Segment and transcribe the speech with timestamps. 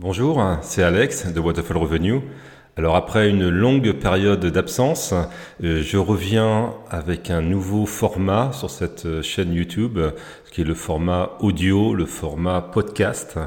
[0.00, 2.20] Bonjour, c'est Alex de Waterfall Revenue.
[2.76, 5.12] Alors après une longue période d'absence,
[5.64, 9.98] euh, je reviens avec un nouveau format sur cette chaîne YouTube,
[10.52, 13.40] qui est le format audio, le format podcast.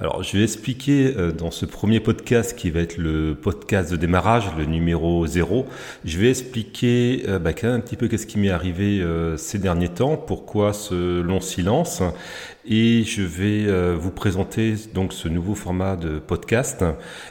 [0.00, 3.96] Alors, je vais expliquer euh, dans ce premier podcast qui va être le podcast de
[3.96, 5.66] démarrage, le numéro 0,
[6.04, 9.88] je vais expliquer euh, bah, un petit peu qu'est-ce qui m'est arrivé euh, ces derniers
[9.88, 12.04] temps, pourquoi ce long silence,
[12.64, 16.84] et je vais vous présenter donc ce nouveau format de podcast.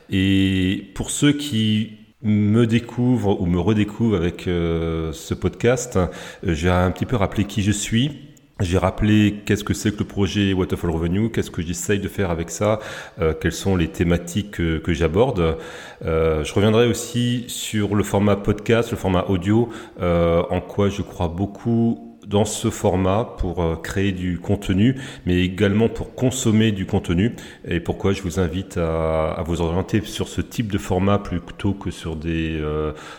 [0.10, 6.00] Et pour ceux qui me découvrent ou me redécouvrent avec ce podcast,
[6.44, 8.27] j'ai un petit peu rappelé qui je suis,
[8.60, 12.32] j'ai rappelé qu'est-ce que c'est que le projet Waterfall Revenue, qu'est-ce que j'essaye de faire
[12.32, 12.80] avec ça,
[13.20, 15.58] euh, quelles sont les thématiques que, j'aborde.
[16.04, 19.70] Euh, je reviendrai aussi sur le format podcast, le format audio,
[20.02, 25.88] euh, en quoi je crois beaucoup dans ce format pour créer du contenu, mais également
[25.88, 27.36] pour consommer du contenu,
[27.66, 31.90] et pourquoi je vous invite à vous orienter sur ce type de format plutôt que
[31.90, 32.62] sur des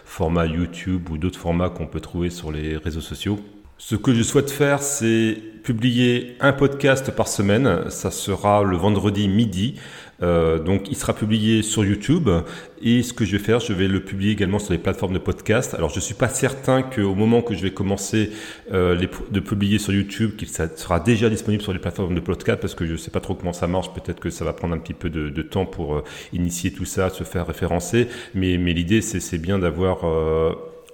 [0.05, 3.39] formats YouTube ou d'autres formats qu'on peut trouver sur les réseaux sociaux.
[3.81, 7.89] Ce que je souhaite faire, c'est publier un podcast par semaine.
[7.91, 9.77] Ça sera le vendredi midi.
[10.21, 12.29] Euh, donc, il sera publié sur YouTube.
[12.83, 15.21] Et ce que je vais faire, je vais le publier également sur les plateformes de
[15.21, 15.75] podcast.
[15.75, 18.31] Alors, je suis pas certain qu'au moment que je vais commencer
[18.73, 18.97] euh,
[19.31, 22.85] de publier sur YouTube, qu'il sera déjà disponible sur les plateformes de podcast, parce que
[22.85, 23.95] je sais pas trop comment ça marche.
[23.95, 27.11] Peut-être que ça va prendre un petit peu de, temps pour euh, initier tout ça,
[27.11, 28.09] se faire référencer.
[28.35, 30.05] Mais, l'idée, c'est bien d'avoir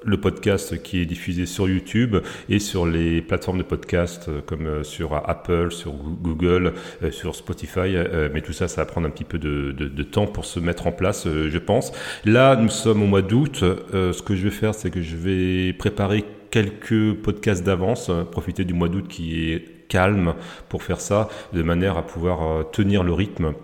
[0.04, 2.16] le podcast qui est diffusé sur YouTube
[2.48, 7.34] et sur les plateformes de podcast euh, comme euh, sur Apple, sur Google, euh, sur
[7.34, 7.96] Spotify.
[8.32, 10.86] Mais tout ça, ça va prendre un petit peu de, de, temps pour se mettre
[10.86, 11.92] en place, je pense.
[12.24, 13.60] Là, nous sommes au mois d'août.
[13.60, 18.74] Ce que je vais faire, c'est que je vais préparer quelques podcasts d'avance, profiter du
[18.74, 20.34] mois d'août qui est calme
[20.68, 23.54] pour faire ça, de manière à pouvoir tenir le rythme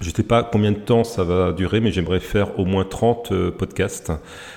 [0.00, 2.84] je ne sais pas combien de temps ça va durer, mais j'aimerais faire au moins
[2.84, 4.12] 30 euh, podcasts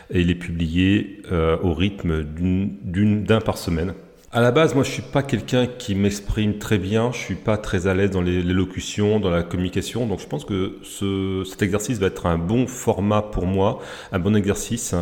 [0.10, 3.94] et les publier euh, au rythme d'un par semaine.
[4.36, 7.12] À la base, moi, je suis pas quelqu'un qui m'exprime très bien.
[7.12, 10.08] Je suis pas très à l'aise dans l'élocution, dans la communication.
[10.08, 13.80] Donc, je pense que ce, cet exercice va être un bon format pour moi,
[14.12, 14.96] un bon exercice.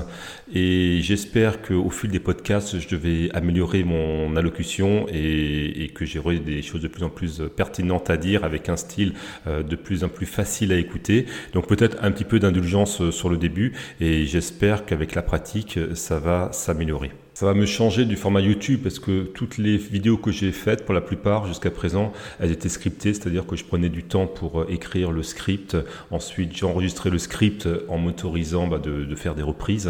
[0.53, 6.40] Et j'espère qu'au fil des podcasts, je vais améliorer mon allocution et, et que j'aurai
[6.40, 9.13] des choses de plus en plus pertinentes à dire avec un style
[9.48, 11.25] euh, de plus en plus facile à écouter.
[11.53, 13.72] Donc, peut-être un petit peu d'indulgence euh, sur le début.
[14.02, 17.12] Et j'espère qu'avec la pratique, ça va s'améliorer.
[17.41, 20.85] Ça va me changer du format YouTube parce que toutes les vidéos que j'ai faites,
[20.85, 24.62] pour la plupart jusqu'à présent, elles étaient scriptées, c'est-à-dire que je prenais du temps pour
[24.62, 25.75] euh, écrire le script.
[26.12, 29.90] Ensuite, j'enregistrais le script en m'autorisant bah, de, faire des reprises.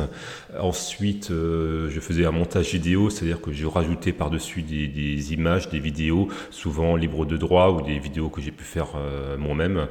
[0.58, 5.68] Ensuite, euh, je faisais un montage vidéo, c'est-à-dire que je rajoutais par-dessus des, des, images,
[5.68, 9.88] des vidéos, souvent libres de droit ou des vidéos que j'ai pu faire euh, moi-même,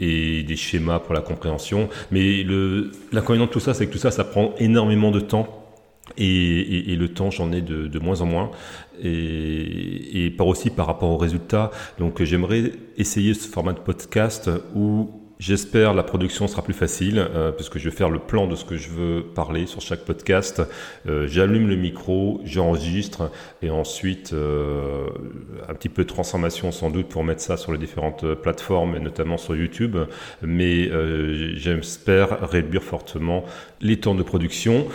[0.00, 1.88] et des schémas pour la compréhension.
[2.10, 2.44] Mais
[3.12, 5.60] l'inconvénient de tout ça, c'est que tout ça, ça prend énormément de temps
[6.16, 8.50] et, le temps, j'en ai de, moins en moins,
[9.02, 11.70] et, et par aussi par rapport aux résultats.
[11.98, 15.10] Donc j'aimerais essayer ce format de podcast où
[15.40, 18.76] J'espère la production sera plus facile euh, je vais faire le plan de ce que
[18.76, 20.62] je veux parler sur chaque podcast.
[21.08, 23.30] Euh, j'allume le micro, j'enregistre
[23.60, 25.06] et ensuite euh,
[25.68, 29.00] un petit peu de transformation sans doute pour mettre ça sur les différentes plateformes et
[29.00, 29.96] notamment sur YouTube.
[30.42, 30.88] Mais
[31.56, 33.44] j'espère réduire fortement
[33.80, 34.86] les temps de production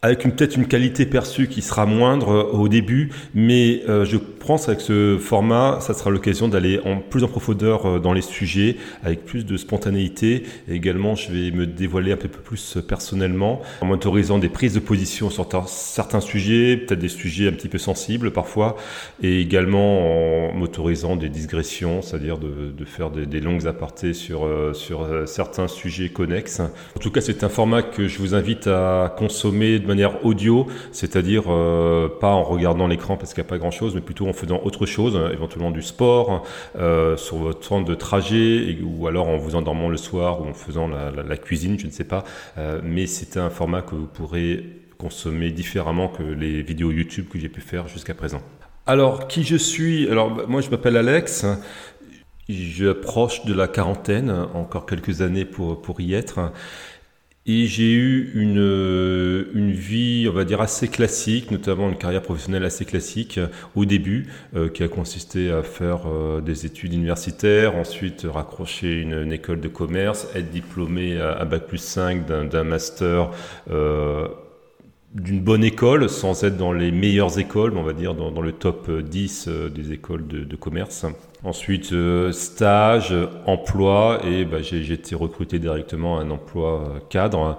[0.00, 4.16] avec une peut-être une qualité perçue qui sera moindre euh, au début, mais euh, je
[4.16, 8.22] pense avec ce format, ça sera l'occasion d'aller en plus en profondeur euh, dans les
[8.22, 10.44] sujets, avec plus de spontanéité.
[10.68, 15.30] Également, je vais me dévoiler un peu plus personnellement, en m'autorisant des prises de position
[15.30, 18.76] sur certains sujets, peut-être des sujets un petit peu sensibles parfois,
[19.20, 24.48] et également en m'autorisant des digressions, c'est-à-dire de, de, faire des, des, longues apartés sur,
[24.74, 26.60] sur certains sujets connexes.
[26.60, 31.44] En tout cas, c'est un format que je vous invite à consommer manière audio, c'est-à-dire
[31.48, 34.60] euh, pas en regardant l'écran parce qu'il n'y a pas grand-chose, mais plutôt en faisant
[34.62, 36.44] autre chose, hein, éventuellement du sport,
[36.78, 40.54] euh, sur votre temps de trajet, ou alors en vous endormant le soir ou en
[40.54, 42.24] faisant la, cuisine, je ne sais pas.
[42.58, 44.64] Euh, mais c'est un format que vous pourrez
[44.98, 48.42] consommer différemment que les vidéos YouTube que j'ai pu faire jusqu'à présent.
[48.86, 50.08] Alors, qui je suis?
[50.08, 51.46] Alors, moi, je m'appelle Alex.
[52.48, 56.52] J'approche de la quarantaine, encore quelques années pour y être.
[57.50, 62.20] Et j'ai eu une, euh, une vie, on va dire, assez classique, notamment une carrière
[62.20, 66.00] professionnelle assez classique euh, au début, euh, qui a consisté à faire
[66.44, 72.26] des études universitaires, ensuite raccrocher une, école de commerce, être diplômé à, Bac plus 5
[72.26, 73.30] d'un master
[75.14, 78.90] d'une bonne école, sans être dans les meilleures écoles, on va dire dans, le top
[78.90, 81.06] 10 des écoles de commerce.
[81.44, 81.94] Ensuite,
[82.32, 83.14] stage,
[83.46, 87.58] emploi, et bah, j'ai été recruté directement à un emploi cadre.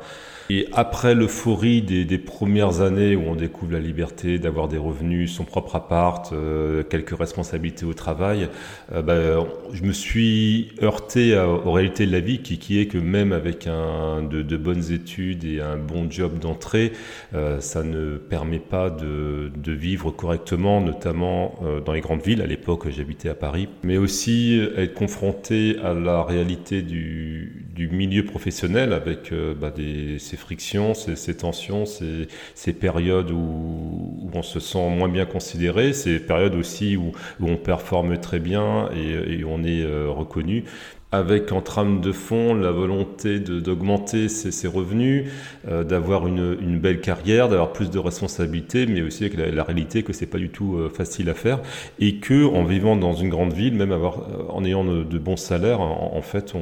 [0.52, 5.44] Et après l'euphorie des, premières années où on découvre la liberté d'avoir des revenus, son
[5.44, 8.50] propre appart, euh, quelques responsabilités au travail,
[8.92, 12.98] euh, bah, je me suis heurté à, aux réalités de la vie qui, est que
[12.98, 16.94] même avec de, bonnes études et un bon job d'entrée,
[17.36, 22.42] euh, ça ne permet pas de, de vivre correctement, notamment euh, dans les grandes villes.
[22.42, 28.92] À l'époque, j'habitais à Paris, mais aussi être confronté à la réalité du, milieu professionnel
[28.92, 29.74] avec euh, bah,
[30.18, 36.56] ces frictions, ces, tensions, ces, périodes où, on se sent moins bien considéré, ces périodes
[36.56, 40.66] aussi où, où on performe très bien et, et on est euh, reconnu
[41.12, 45.26] avec en trame de fond la volonté d'augmenter ses, ses, revenus,
[45.68, 49.64] euh, d'avoir une, une, belle carrière, d'avoir plus de responsabilités, mais aussi avec la, la
[49.64, 51.60] réalité que c'est pas du tout euh, facile à faire
[52.00, 55.18] et que en vivant dans une grande ville, même avoir, euh, en ayant de, de,
[55.18, 56.60] bons salaires, en, en fait, on,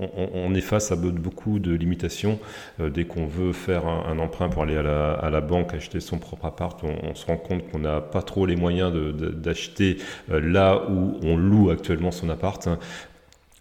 [0.00, 2.38] on, on, est face à beaucoup de limitations.
[2.80, 5.74] Euh, dès qu'on veut faire un, un, emprunt pour aller à la, à la, banque
[5.74, 9.98] acheter son propre appart, on, se rend compte qu'on n'a pas trop les moyens d'acheter
[10.30, 12.68] euh, là où on loue actuellement son appart.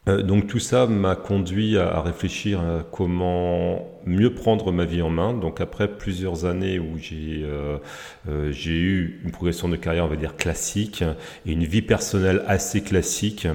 [0.07, 5.09] Euh, donc tout ça m'a conduit à, réfléchir à comment mieux prendre ma vie en
[5.12, 5.33] main.
[5.33, 7.77] Donc après plusieurs années où j'ai euh,
[8.27, 11.03] euh, eu une progression de carrière, on va dire classique,
[11.45, 13.48] et une vie personnelle assez classique.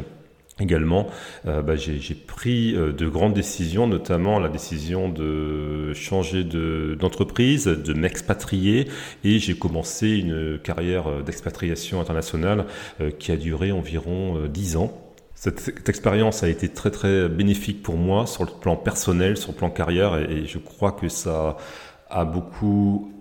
[0.58, 1.08] Également,
[1.46, 8.88] euh, bah, j'ai pris de grandes décisions, notamment la décision de changer d'entreprise, de, m'expatrier,
[9.22, 12.64] et j'ai commencé une carrière d'expatriation internationale
[13.19, 15.06] qui a duré environ dix ans.
[15.37, 19.56] Cette, expérience a été très très bénéfique pour moi sur le plan personnel, sur le
[19.56, 21.59] plan carrière, et je crois que ça
[22.09, 23.12] a beaucoup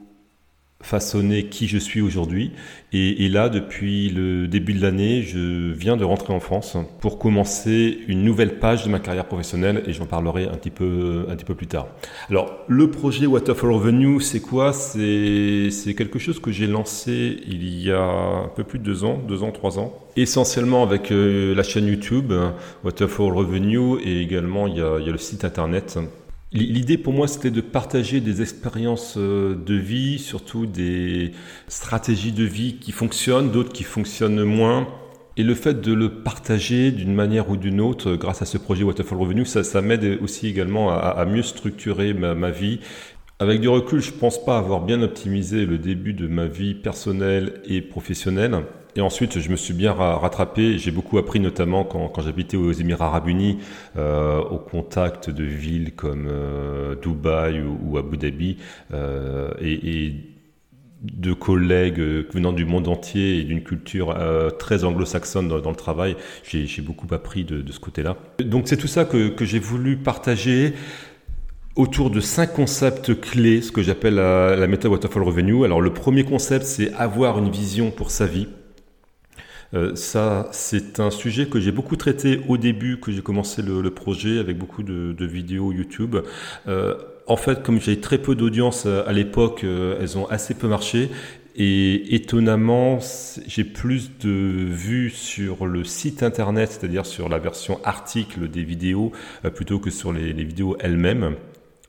[0.85, 2.51] façonné qui je suis aujourd'hui.
[2.93, 7.97] Et, là, depuis le début de l'année, je viens de rentrer en France pour commencer
[8.07, 11.43] une nouvelle page de ma carrière professionnelle et j'en parlerai un petit peu, un petit
[11.43, 11.87] peu plus tard.
[12.29, 14.71] Alors, le projet Waterfall Revenue, c'est quoi?
[14.71, 19.19] C'est quelque chose que j'ai lancé il y a un peu plus de deux ans,
[19.27, 19.93] deux ans, trois ans.
[20.15, 22.31] Essentiellement avec euh, la chaîne YouTube
[22.85, 25.99] Waterfall Revenue et également il y a, il y a le site internet
[26.55, 31.33] L'idée pour moi, c'était de partager des expériences euh, de vie, surtout des
[31.67, 34.87] stratégies de vie qui fonctionnent, d'autres qui fonctionnent moins.
[35.35, 38.85] Et le fait de le partager d'une manière ou d'une autre, grâce à ce projet
[38.85, 42.79] Waterfall Revenu, ça, m'aide aussi également à, à, mieux structurer ma, ma vie.
[43.39, 47.59] Avec du recul, je pense pas avoir bien optimisé le début de ma vie personnelle
[47.65, 48.61] et professionnelle.
[48.97, 50.77] Et ensuite, je me suis bien rattrapé.
[50.77, 53.57] J'ai beaucoup appris, notamment quand, j'habitais aux Émirats Arabes Unis,
[53.97, 58.57] euh, au contact de villes comme euh, Dubaï ou, Abu Dhabi,
[58.93, 60.13] euh, et,
[61.03, 61.99] de collègues
[62.33, 64.17] venant du monde entier et d'une culture
[64.57, 66.15] très anglo-saxonne dans, le travail.
[66.43, 68.17] J'ai beaucoup appris de, ce côté-là.
[68.39, 70.73] Donc c'est tout ça que, que j'ai voulu partager
[71.75, 75.63] autour de cinq concepts clés, ce que j'appelle la, la méthode Waterfall Revenue.
[75.63, 78.47] Alors le premier concept, c'est avoir une vision pour sa vie.
[79.75, 83.89] Euh, ça, c'est un sujet que j'ai beaucoup traité au début que j'ai commencé le,
[83.91, 86.17] projet avec beaucoup de, vidéos YouTube.
[86.67, 86.95] Euh,
[87.27, 91.09] en fait, comme j'ai très peu d'audience euh, à l'époque, elles ont assez peu marché.
[91.57, 92.99] Et étonnamment,
[93.47, 99.13] j'ai plus de vues sur le site internet, c'est-à-dire sur la version article des vidéos,
[99.53, 101.35] plutôt que sur les, vidéos elles-mêmes.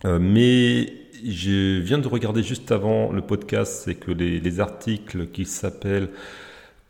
[0.04, 0.92] Mais
[1.24, 6.10] je viens de regarder juste avant le podcast, c'est que les articles qui s'appellent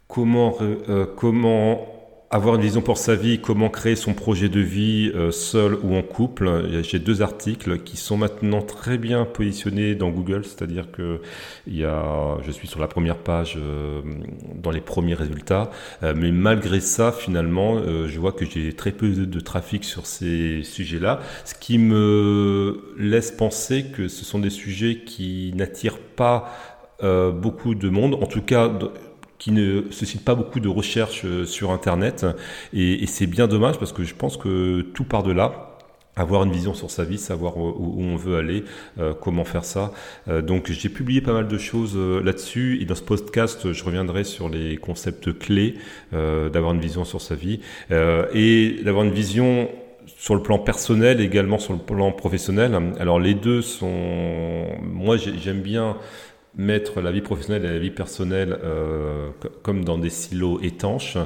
[0.09, 1.93] comment, euh, comment
[2.29, 5.95] avoir une vision pour sa vie, comment créer son projet de vie euh, seul ou
[5.95, 6.83] en couple.
[6.83, 11.21] J'ai deux articles qui sont maintenant très bien positionnés dans Google, c'est-à-dire que
[11.69, 14.03] y a, je suis sur la première page euh,
[14.57, 15.71] dans les premiers résultats,
[16.03, 21.21] mais malgré ça, finalement, je vois que j'ai très peu de, trafic sur ces sujets-là,
[21.45, 26.53] ce qui me laisse penser que ce sont des sujets qui n'attirent pas
[27.01, 28.69] beaucoup de monde, en tout cas
[29.39, 32.27] qui ne suscite pas beaucoup de recherches euh, sur Internet.
[32.73, 35.73] Et, c'est bien dommage parce que je pense que tout part de là
[36.19, 38.65] avoir une vision sur sa vie, savoir où, on veut aller,
[38.99, 39.93] euh, comment faire ça.
[40.29, 44.25] Euh, donc j'ai publié pas mal de choses là-dessus et dans ce podcast, je reviendrai
[44.25, 45.75] sur les concepts clés
[46.13, 49.69] d'avoir une vision sur sa vie et d'avoir une vision
[50.19, 52.95] sur le plan personnel également sur le plan professionnel.
[52.99, 55.99] Alors les deux sont, moi j'aime bien
[56.57, 59.31] mettre la vie professionnelle et la vie personnelle euh,
[59.63, 61.19] comme dans des silos étanches,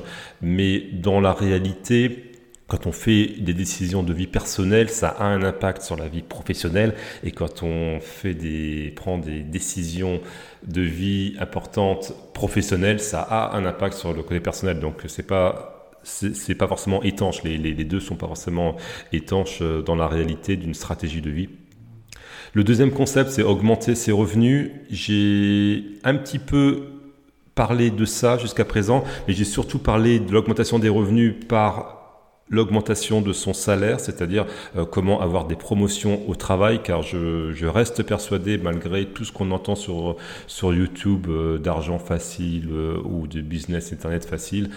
[0.43, 2.31] mais dans la réalité,
[2.71, 6.23] quand on fait des décisions de vie personnelle, ça a un impact sur la vie
[6.23, 6.95] professionnelle.
[7.25, 10.21] Et quand on fait des, prend des décisions
[10.67, 14.79] de vie importantes professionnelles, ça a un impact sur le côté personnel.
[14.79, 17.43] Donc c'est pas c'est pas forcément étanche.
[17.43, 18.77] Les, les, les deux sont pas forcément
[19.13, 21.49] étanches euh, dans la réalité d'une stratégie de vie.
[22.53, 24.71] Le deuxième concept, c'est augmenter ses revenus.
[24.91, 26.87] J'ai un petit peu
[27.55, 32.00] parlé de ça jusqu'à présent, mais j'ai surtout parlé de l'augmentation des revenus par
[32.51, 38.03] l'augmentation de son salaire, c'est-à-dire euh, comment avoir des promotions au travail, car je, reste
[38.03, 40.17] persuadé, malgré tout ce qu'on entend sur,
[40.49, 44.71] sur YouTube euh, d'argent facile euh, ou de business Internet facile,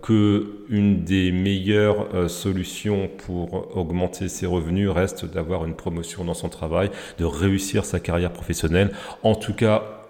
[0.00, 6.48] que une des meilleures solutions pour augmenter ses revenus reste d'avoir une promotion dans son
[6.48, 8.92] travail, de réussir sa carrière professionnelle.
[9.22, 10.01] En tout cas,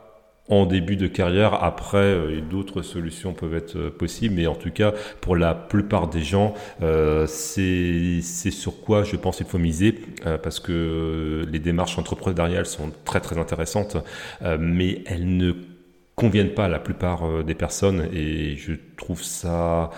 [0.49, 1.63] en début de carrière.
[1.63, 6.09] Après, euh, d'autres solutions peuvent être euh, possibles, mais en tout cas, pour la plupart
[6.09, 9.95] des gens, euh, c'est sur quoi je pense qu'il faut miser,
[10.43, 13.97] parce que les démarches entrepreneuriales sont très très intéressantes,
[14.59, 15.53] mais elles ne
[16.15, 19.91] conviennent pas à la plupart des personnes, et je trouve ça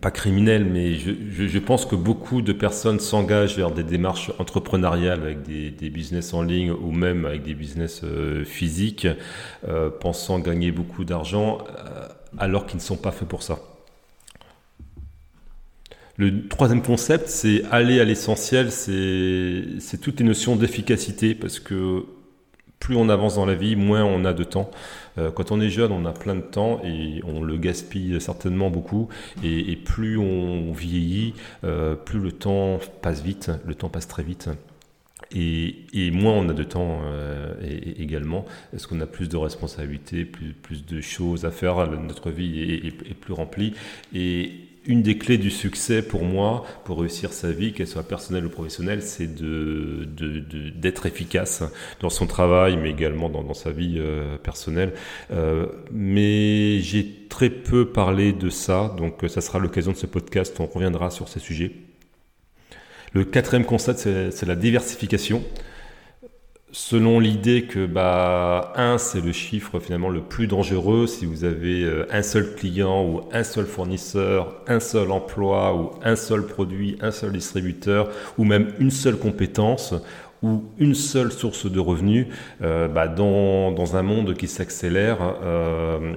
[0.00, 5.42] pas criminel, mais je, pense que beaucoup de personnes s'engagent vers des démarches entrepreneuriales avec
[5.42, 9.06] des, des, business en ligne ou même avec des business euh, physiques,
[9.68, 12.08] euh, pensant gagner beaucoup d'argent, euh,
[12.38, 13.60] alors qu'ils ne sont pas faits pour ça.
[16.16, 22.04] Le troisième concept, c'est aller à l'essentiel, c'est toutes les notions d'efficacité, parce que
[22.78, 24.70] plus on avance dans la vie, moins on a de temps.
[25.18, 28.70] Euh, quand on est jeune, on a plein de temps et on le gaspille certainement
[28.70, 29.08] beaucoup.
[29.42, 34.48] Et, plus on vieillit, euh, plus le temps passe vite, le temps passe très vite.
[35.32, 37.54] Et, moins on a de temps euh,
[37.98, 38.44] également,
[38.74, 42.86] est-ce qu'on a plus de responsabilités, plus, plus de choses à faire, notre vie est,
[42.86, 43.74] est plus remplie.
[44.14, 44.52] Et,
[44.86, 48.50] une des clés du succès pour moi, pour réussir sa vie, qu'elle soit personnelle ou
[48.50, 50.06] professionnelle, c'est de,
[50.76, 51.62] d'être efficace
[52.00, 54.92] dans son travail, mais également dans, sa vie euh, personnelle.
[55.30, 60.58] Euh, mais j'ai très peu parlé de ça, donc ça sera l'occasion de ce podcast,
[60.60, 61.72] on reviendra sur ces sujets.
[63.12, 65.44] Le quatrième constat, c'est la diversification
[66.74, 71.06] selon l'idée que bah 1 c'est le chiffre finalement le plus dangereux.
[71.06, 75.92] Si vous avez euh, un seul client ou un seul fournisseur, un seul emploi ou
[76.02, 79.94] un seul produit, un seul distributeur ou même une seule compétence
[80.42, 82.26] ou une seule source de revenus,
[82.60, 86.16] euh, bah dans, dans un monde qui s'accélère, euh,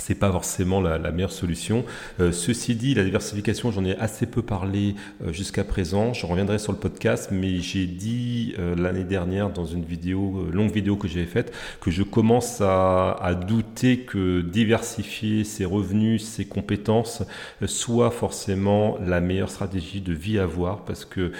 [0.00, 1.84] c'est pas forcément la, meilleure solution.
[2.20, 6.12] Euh, ceci dit, la diversification, j'en ai assez peu parlé euh, jusqu'à présent.
[6.12, 10.72] Je reviendrai sur le podcast, mais j'ai dit euh, l'année dernière dans une vidéo, longue
[10.72, 16.44] vidéo que j'avais faite, que je commence à, à, douter que diversifier ses revenus, ses
[16.44, 17.22] compétences,
[17.66, 21.32] soit forcément la meilleure stratégie de vie à avoir, parce que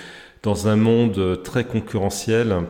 [0.43, 2.65] dans un monde très concurrentiel,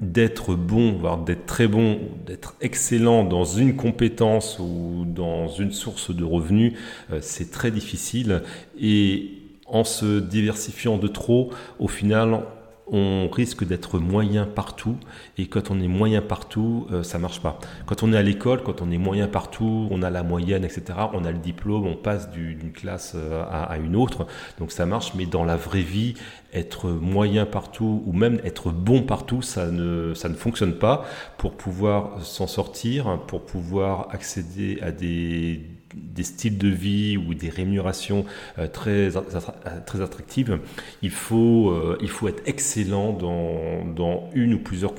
[0.00, 6.14] d'être bon, voire d'être très bon, d'être excellent dans une compétence ou dans une source
[6.14, 6.74] de revenus,
[7.12, 8.42] euh, c'est très difficile.
[8.80, 9.32] Et
[9.66, 12.40] en se diversifiant de trop, au final,
[12.86, 14.96] on risque d'être moyen partout
[15.38, 17.58] et quand on est moyen partout, euh, ça marche pas.
[17.86, 20.84] Quand on est à l'école, quand on est moyen partout, on a la moyenne, etc.
[21.14, 24.26] On a le diplôme, on passe d'une classe euh, à, une autre,
[24.58, 25.14] donc ça marche.
[25.14, 26.14] Mais dans la vraie vie,
[26.52, 31.04] être moyen partout ou même être bon partout, ça ne ça ne fonctionne pas.
[31.38, 35.60] Pour pouvoir s'en sortir, pour pouvoir accéder à des
[35.94, 38.24] des styles de vie ou des rémunérations
[38.58, 39.10] euh, très,
[39.86, 40.60] très attractives,
[41.02, 44.94] il faut, euh, il faut être excellent dans, dans une ou plusieurs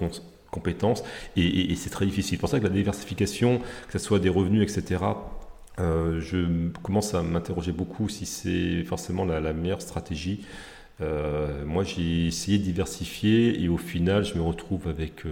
[0.51, 1.03] compétences
[1.35, 2.37] et, c'est très difficile.
[2.37, 5.03] C'est pour ça que la diversification, que ce soit des revenus, etc.,
[5.77, 10.45] euh, je commence à m'interroger beaucoup si c'est forcément la, la, meilleure stratégie.
[10.99, 15.23] Moi, j'ai essayé de diversifier et au final, je me retrouve avec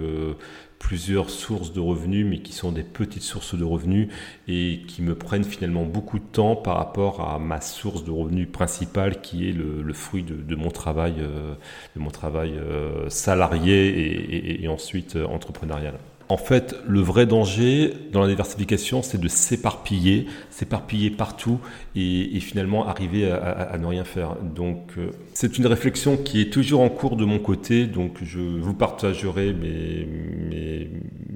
[0.79, 4.10] plusieurs sources de revenus, mais qui sont des petites sources de revenus
[4.50, 8.50] et qui me prennent finalement beaucoup de temps par rapport à ma source de revenus
[8.51, 14.67] principale, qui est le, fruit de, mon travail, de mon travail euh, euh, salarié et,
[14.67, 15.96] ensuite euh, entrepreneurial.
[16.34, 21.60] En fait, le vrai danger dans la diversification, c'est de s'éparpiller, s'éparpiller partout
[21.96, 24.38] et, finalement arriver à, ne rien faire.
[24.42, 27.86] Donc, euh, c'est une réflexion qui est toujours en cours de mon côté.
[27.86, 30.08] Donc, je vous partagerai mes,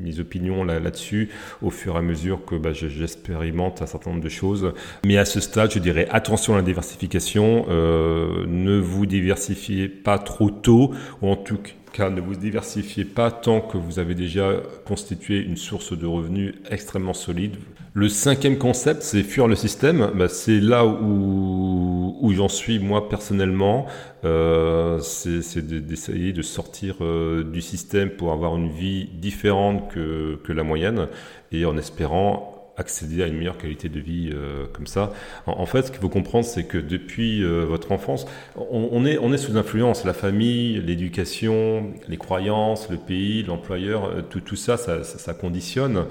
[0.03, 1.29] mes, opinions là-dessus
[1.61, 4.73] au fur et à mesure que bah, j'expérimente un certain nombre de choses.
[5.05, 7.67] Mais à ce stade, je dirais attention à la diversification.
[7.69, 13.31] Euh, ne vous diversifiez pas trop tôt, ou en tout cas ne vous diversifiez pas
[13.31, 14.53] tant que vous avez déjà
[14.85, 17.55] constitué une source de revenus extrêmement solide.
[17.93, 20.11] Le cinquième concept, c'est fuir le système.
[20.15, 23.87] Bah, c'est là où, j'en suis moi personnellement.
[24.23, 30.63] Euh, c'est d'essayer de sortir euh, du système pour avoir une vie différente que la
[30.63, 31.07] moyenne
[31.51, 35.11] et en espérant accéder à une meilleure qualité de vie euh, comme ça.
[35.47, 39.33] En, fait, ce qu'il faut comprendre, c'est que depuis euh, votre enfance, on, est, on
[39.33, 40.05] est sous influence.
[40.05, 46.05] La famille, l'éducation, les croyances, le pays, l'employeur, euh, tout, tout ça, ça, ça, conditionne.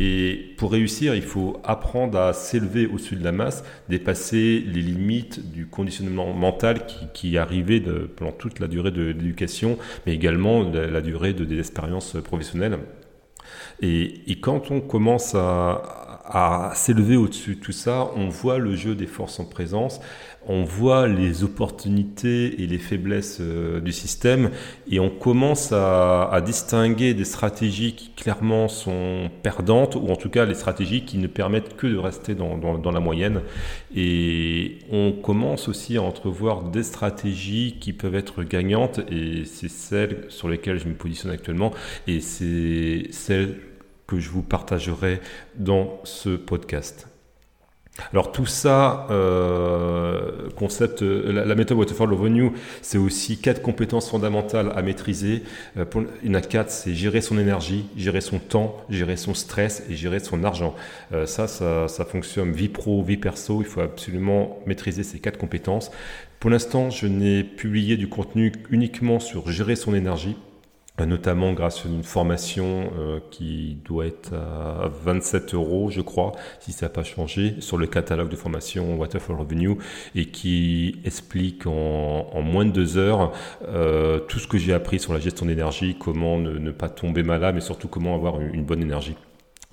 [0.00, 5.52] Et pour réussir, il faut apprendre à s'élever au-dessus de la masse, dépasser les limites
[5.52, 10.62] du conditionnement mental qui, qui arrivait de, pendant toute la durée de l'éducation, mais également
[10.62, 12.78] la, la durée de, des expériences professionnelles.
[13.80, 16.07] Et, et, quand on commence à
[16.74, 20.00] s'élever au-dessus de tout ça, on voit le jeu des forces en présence,
[20.46, 24.50] on voit les opportunités et les faiblesses euh, du système,
[24.90, 30.46] et on commence à, distinguer des stratégies qui clairement sont perdantes, ou en tout cas
[30.46, 33.42] les stratégies qui ne permettent que de rester dans, dans la moyenne.
[33.94, 40.24] Et on commence aussi à entrevoir des stratégies qui peuvent être gagnantes, et c'est celles
[40.28, 41.72] sur lesquelles je me positionne actuellement,
[42.06, 43.56] et c'est celles
[44.08, 45.20] que je vous partagerai
[45.54, 47.06] dans ce podcast.
[48.12, 54.72] Alors tout ça, euh, concept, la, la, méthode Waterfall Revenue, c'est aussi quatre compétences fondamentales
[54.76, 55.42] à maîtriser.
[55.76, 55.84] Euh,
[56.22, 59.82] il y en a quatre, c'est gérer son énergie, gérer son temps, gérer son stress
[59.90, 60.74] et gérer son argent.
[61.12, 63.62] Euh, ça, ça, ça fonctionne vie pro, vie perso.
[63.62, 65.90] Il faut absolument maîtriser ces quatre compétences.
[66.38, 70.36] Pour l'instant, je n'ai publié du contenu uniquement sur gérer son énergie
[71.06, 76.72] notamment grâce à une formation euh, qui doit être à 27 euros, je crois, si
[76.72, 79.76] ça n'a pas changé, sur le catalogue de formation Waterfall Revenue
[80.14, 83.32] et qui explique en, moins de deux heures
[83.68, 87.22] euh, tout ce que j'ai appris sur la gestion d'énergie, comment ne, ne, pas tomber
[87.22, 89.16] malade, mais surtout comment avoir une bonne énergie.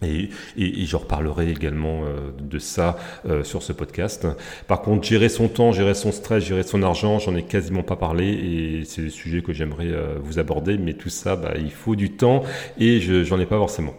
[0.01, 4.27] Et, et, et, je reparlerai également euh, de ça euh, sur ce podcast.
[4.67, 7.95] Par contre, gérer son temps, gérer son stress, gérer son argent, j'en ai quasiment pas
[7.95, 10.77] parlé et c'est des sujets que j'aimerais euh, vous aborder.
[10.77, 12.43] Mais tout ça, bah, il faut du temps
[12.77, 13.93] et je j'en ai pas forcément.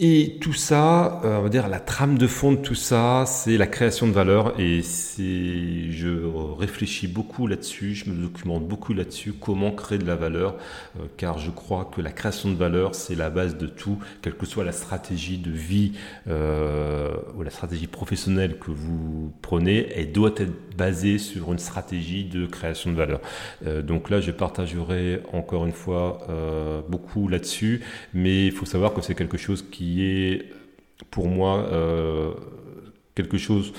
[0.00, 3.56] Et tout ça, euh, on va dire la trame de fond de tout ça, c'est
[3.56, 4.54] la création de valeur.
[4.60, 6.08] Et c'est, je
[6.56, 10.54] réfléchis beaucoup là-dessus, je me documente beaucoup là-dessus, comment créer de la valeur,
[11.00, 14.34] euh, car je crois que la création de valeur, c'est la base de tout, quelle
[14.34, 15.94] que soit la stratégie de vie
[16.28, 22.22] euh, ou la stratégie professionnelle que vous prenez, elle doit être basée sur une stratégie
[22.22, 23.20] de création de valeur.
[23.82, 26.24] Donc là, je partagerai encore une fois
[26.88, 27.80] beaucoup là-dessus,
[28.14, 30.46] mais il faut savoir que c'est quelque chose qui est
[31.10, 32.32] pour moi euh,
[33.14, 33.72] quelque chose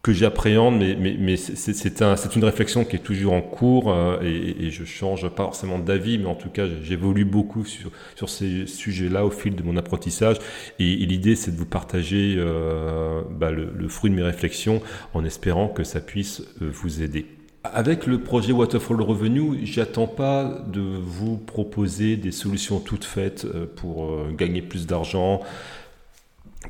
[0.00, 4.84] que j'appréhende, mais, c'est un, une réflexion qui est toujours en cours euh, et, je
[4.84, 7.90] change pas forcément d'avis, mais en tout cas j'évolue beaucoup sur,
[8.28, 10.36] ces sujets-là au fil de mon apprentissage
[10.78, 14.80] et, l'idée c'est de vous partager euh, bah, le, fruit de mes réflexions
[15.14, 17.37] en espérant que ça puisse vous aider.
[17.64, 23.66] Avec le projet Waterfall Revenue, j'attends pas de vous proposer des solutions toutes faites euh,
[23.66, 25.40] pour euh, gagner plus d'argent,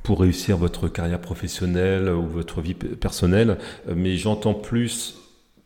[0.02, 3.58] pour réussir votre carrière professionnelle ou votre vie personnelle,
[3.94, 5.18] mais j'entends plus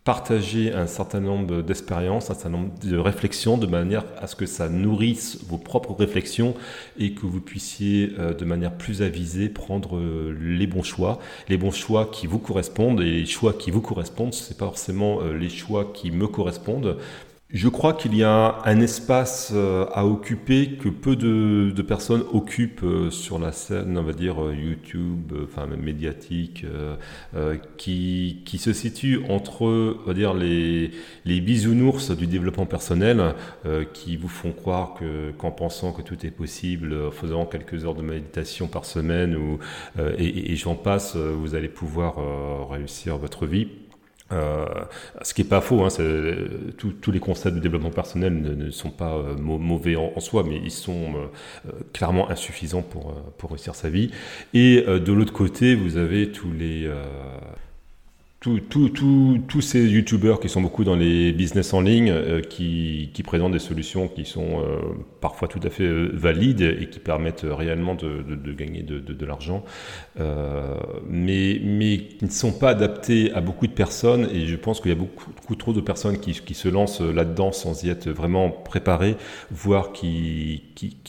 [0.04, 4.46] partager un certain nombre d'expériences, un certain nombre de réflexions de manière à ce que
[4.46, 6.54] ça nourrisse vos propres réflexions
[6.98, 11.56] et que vous puissiez euh, de manière plus avisée prendre euh, les bons choix, les
[11.56, 15.34] bons choix qui vous correspondent et les choix qui vous correspondent, c'est pas forcément euh,
[15.36, 16.96] les choix qui me correspondent,
[17.52, 22.82] je crois qu'il y a un espace euh, à occuper que peu de, personnes occupent
[22.82, 26.64] euh, sur la scène, on va dire euh, YouTube, enfin médiatique,
[27.76, 30.92] qui, qui se situe entre, on va dire les,
[31.24, 33.34] les bisounours du développement personnel,
[33.92, 37.94] qui vous font croire que qu'en pensant que tout est possible, en faisant quelques heures
[37.94, 39.58] de méditation par semaine ou
[40.18, 43.68] et j'en passe, vous allez pouvoir réussir votre vie.
[44.32, 44.66] Euh,
[45.22, 45.88] ce qui est pas faux, hein,
[46.78, 50.70] tous les concepts de développement personnel ne, sont pas euh, mauvais en, soi, mais ils
[50.70, 51.14] sont
[51.66, 54.10] euh, clairement insuffisants pour réussir sa vie.
[54.54, 56.90] Et de l'autre côté, vous avez tous les
[58.42, 63.60] tous ces youtubeurs qui sont beaucoup dans les business en ligne, euh, qui, présentent des
[63.60, 64.80] solutions qui sont euh,
[65.20, 69.64] parfois tout à fait euh, valides et qui permettent réellement de, gagner de, l'argent,
[71.08, 71.60] mais,
[72.18, 74.28] qui ne sont pas adaptés à beaucoup de personnes.
[74.32, 77.84] Et je pense qu'il y a beaucoup, trop de personnes qui, se lancent là-dedans sans
[77.84, 79.16] y être vraiment préparées,
[79.50, 80.62] voire qui,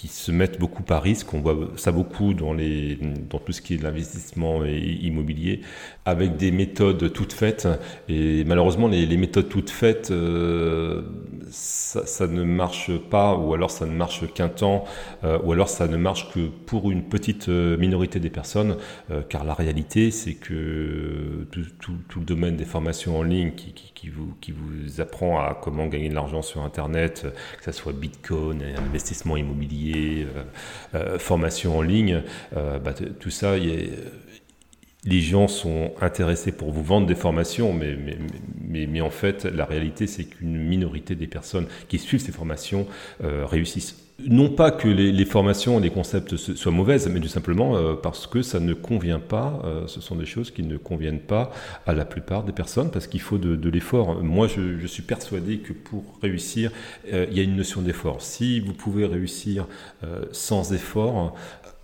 [0.08, 1.34] se mettent beaucoup à risque.
[1.34, 5.62] On voit ça beaucoup dans tout ce qui est de l'investissement immobilier,
[6.06, 7.68] avec des méthodes tout faites.
[8.10, 11.04] Et malheureusement, les, méthodes toutes faites, euh,
[11.50, 14.84] ça, ne marche pas, ou alors ça ne marche qu'un temps,
[15.24, 18.76] euh, ou alors ça ne marche que pour une petite minorité des personnes,
[19.30, 24.52] car la réalité, c'est que tout, le domaine des formations en ligne qui, vous, qui
[24.52, 30.28] vous apprend à comment gagner de l'argent sur Internet, que ce soit Bitcoin, investissement immobilier,
[31.20, 33.90] formation en ligne, bah, tout ça, il y
[35.06, 39.66] les gens sont intéressés pour vous vendre des formations, mais, mais, mais, en fait, la
[39.66, 42.88] réalité, c'est qu'une minorité des personnes qui suivent ces formations
[43.24, 44.00] euh, réussissent.
[44.26, 48.28] Non pas que les, formations et les concepts soient mauvaises, mais tout simplement euh, parce
[48.28, 51.52] que ça ne convient pas, euh, ce sont des choses qui ne conviennent pas
[51.88, 54.24] à la plupart des personnes, parce qu'il faut de, l'effort.
[54.24, 56.72] Moi, je, je, suis persuadé que pour réussir,
[57.12, 58.22] il y a une notion d'effort.
[58.22, 59.68] Si vous pouvez réussir
[60.32, 61.36] sans effort,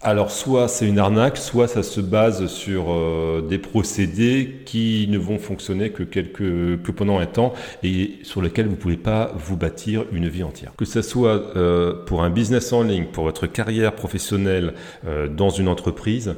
[0.02, 5.18] alors soit c'est une arnaque, soit ça se base sur euh, des procédés qui ne
[5.18, 6.38] vont fonctionner que, quelques,
[6.82, 10.44] que pendant un temps et sur lesquels vous ne pouvez pas vous bâtir une vie
[10.44, 10.72] entière.
[10.78, 14.74] Que ce soit euh, pour un business en ligne, pour votre carrière professionnelle
[15.06, 16.36] euh, dans une entreprise,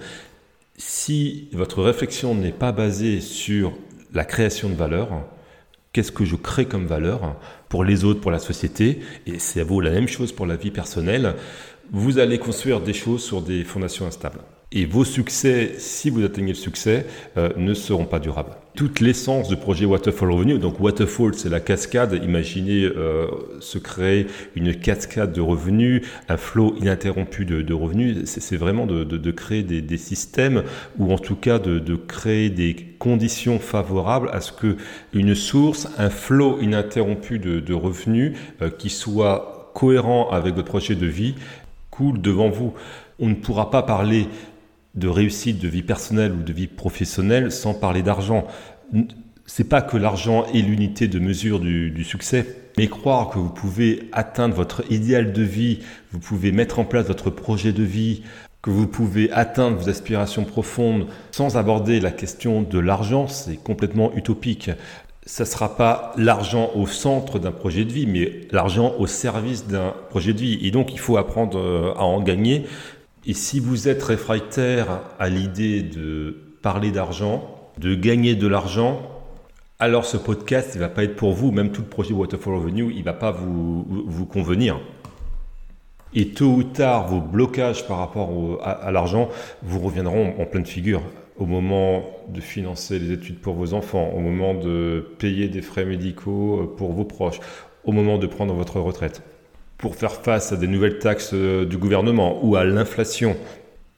[0.77, 3.73] si votre réflexion n'est pas basée sur
[4.13, 5.09] la création de valeur,
[5.93, 7.35] qu'est-ce que je crée comme valeur
[7.69, 10.71] pour les autres, pour la société, et ça vaut la même chose pour la vie
[10.71, 11.35] personnelle,
[11.91, 14.39] vous allez construire des choses sur des fondations instables.
[14.73, 18.55] Et vos succès, si vous atteignez le succès, euh, ne seront pas durables.
[18.73, 22.17] Toute l'essence du projet Waterfall Revenue, donc Waterfall, c'est la cascade.
[22.23, 23.27] Imaginez euh,
[23.59, 28.19] se créer une cascade de revenus, un flot ininterrompu de, revenus.
[28.23, 30.63] C'est vraiment de, créer des, systèmes
[30.97, 34.77] ou en tout cas de, créer des conditions favorables à ce que
[35.11, 41.05] une source, un flot ininterrompu de, revenus euh, qui soit cohérent avec votre projet de
[41.05, 41.35] vie
[41.91, 42.73] coule devant vous.
[43.19, 44.27] On ne pourra pas parler
[44.95, 48.47] de réussite de vie personnelle ou de vie professionnelle sans parler d'argent.
[49.45, 54.09] C'est pas que l'argent est l'unité de mesure du, succès, mais croire que vous pouvez
[54.11, 55.79] atteindre votre idéal de vie,
[56.11, 58.23] vous pouvez mettre en place votre projet de vie,
[58.61, 64.13] que vous pouvez atteindre vos aspirations profondes sans aborder la question de l'argent, c'est complètement
[64.15, 64.69] utopique
[65.25, 69.67] ça ne sera pas l'argent au centre d'un projet de vie, mais l'argent au service
[69.67, 70.59] d'un projet de vie.
[70.65, 72.65] Et donc, il faut apprendre euh, à en gagner.
[73.25, 79.01] Et si vous êtes réfractaire à l'idée de parler d'argent, de gagner de l'argent,
[79.79, 81.51] alors ce podcast, il va pas être pour vous.
[81.51, 84.79] Même tout le projet Waterfall Revenue, il va pas vous convenir.
[86.13, 88.29] Et tôt ou tard, vos blocages par rapport
[88.63, 89.29] à l'argent
[89.63, 91.01] vous reviendront en pleine figure
[91.41, 95.85] au moment de financer les études pour vos enfants, au moment de payer des frais
[95.85, 97.39] médicaux euh, pour vos proches,
[97.83, 99.23] au moment de prendre votre retraite.
[99.79, 103.35] Pour faire face à des nouvelles taxes euh, du gouvernement ou à l'inflation,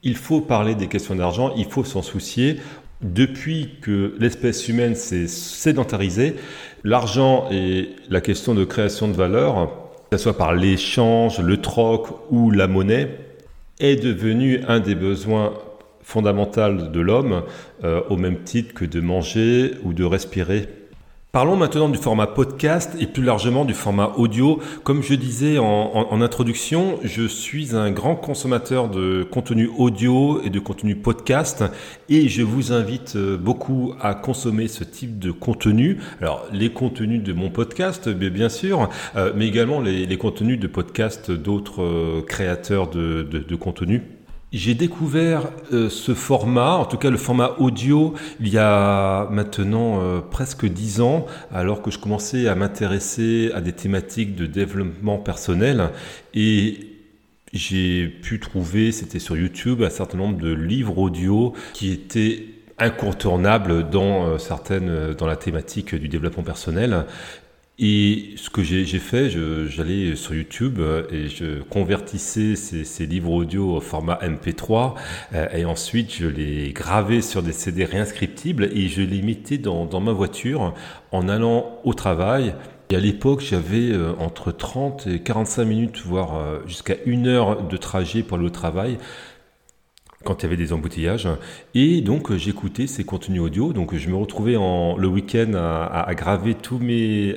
[0.04, 2.62] il faut parler des questions d'argent, il faut s'en soucier.
[3.02, 6.36] Depuis que l'espèce humaine s'est sédentarisée,
[6.86, 9.70] l'argent et la question de création de valeur,
[10.10, 13.10] que ce soit par l'échange, le troc ou la monnaie,
[13.82, 15.52] est devenu un des besoins
[16.04, 17.44] fondamentale de l'homme,
[17.84, 20.68] euh, au même titre que de manger ou de respirer.
[21.32, 24.60] Parlons maintenant du format podcast et plus largement du format audio.
[24.84, 30.60] Comme je disais en, introduction, je suis un grand consommateur de contenu audio et de
[30.60, 31.64] contenu podcast
[32.08, 35.98] et je vous invite euh, beaucoup à consommer ce type de contenu.
[36.22, 41.32] Alors les contenus de mon podcast, bien sûr, euh, mais également les, contenus de podcast
[41.32, 44.04] d'autres créateurs de, de contenu.
[44.54, 50.00] J'ai découvert euh, ce format, en tout cas le format audio, il y a maintenant
[50.04, 55.18] euh, presque dix ans, alors que je commençais à m'intéresser à des thématiques de développement
[55.18, 55.90] personnel.
[56.36, 56.82] Et
[57.52, 62.46] j'ai pu trouver, c'était sur YouTube, un certain nombre de livres audio qui étaient
[62.78, 67.06] incontournables dans euh, certaines dans la thématique du développement personnel
[67.80, 73.78] et ce que j'ai fait, j'allais sur YouTube euh, et je convertissais ces, livres audio
[73.78, 74.94] au format MP3
[75.34, 79.86] euh, et ensuite je les gravais sur des CD réinscriptibles et je les mettais dans,
[79.86, 80.76] dans ma voiture
[81.12, 82.54] en allant au travail.
[82.92, 87.78] Et à l'époque, j'avais euh, entre 30 et 45 minutes, voire jusqu'à une heure de
[87.78, 89.00] trajet pour aller au travail
[90.24, 91.28] quand il y avait des embouteillages.
[91.76, 93.74] Et donc euh, j'écoutais ces contenus audio.
[93.74, 97.36] Donc je me retrouvais en, le week-end à, graver tous mes,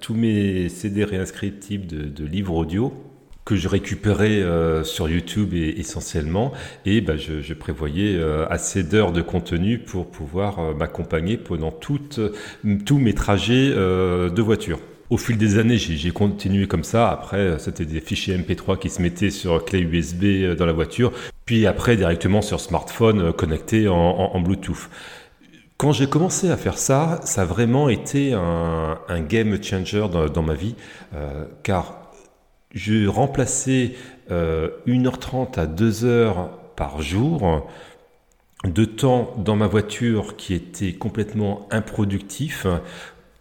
[0.00, 2.92] tous mes CD réinscriptibles de, de livres audio
[3.44, 6.52] que je récupérais euh, sur YouTube et, essentiellement.
[6.84, 12.18] Et ben, je, prévoyais euh, assez d'heures de contenu pour pouvoir m'accompagner pendant tous
[12.64, 14.80] mes trajets de voiture.
[15.08, 17.08] Au fil des années, j'ai continué comme ça.
[17.08, 21.12] Après, c'était des fichiers MP3 qui se mettaient sur clé USB dans la voiture.
[21.46, 24.90] Puis après, directement sur smartphone euh, connecté en, Bluetooth.
[25.78, 30.54] Quand j'ai commencé à faire ça, ça a vraiment été un, game changer dans, ma
[30.54, 30.74] vie,
[31.14, 32.10] euh, car
[32.74, 33.92] je remplaçais
[34.30, 37.68] 1h30 à 2h par jour
[38.64, 42.66] de temps dans ma voiture qui était complètement improductif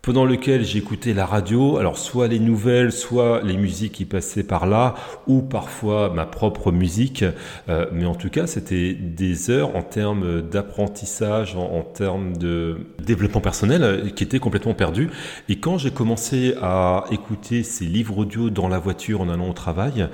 [0.06, 4.68] pendant lequel j'écoutais la radio, alors soit les nouvelles, soit les musiques qui passaient par
[4.68, 4.94] là,
[5.26, 7.26] ou parfois ma propre musique,
[7.70, 13.42] euh, mais en tout cas c'était des heures en termes d'apprentissage, en, termes de développement
[13.42, 15.10] personnel euh, qui étaient complètement perdus.
[15.50, 19.54] Et quand j'ai commencé à écouter ces livres audio dans la voiture en allant au
[19.54, 20.08] travail,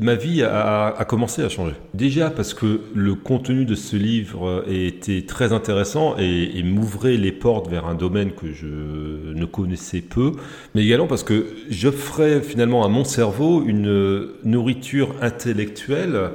[0.00, 1.74] ma vie a, commencé à changer.
[1.94, 7.68] Déjà parce que le contenu de ce livre était très intéressant et, m'ouvrait les portes
[7.68, 10.32] vers un domaine que je ne connaissais peu,
[10.74, 16.30] mais également parce que j'offrais finalement à mon cerveau une nourriture intellectuelle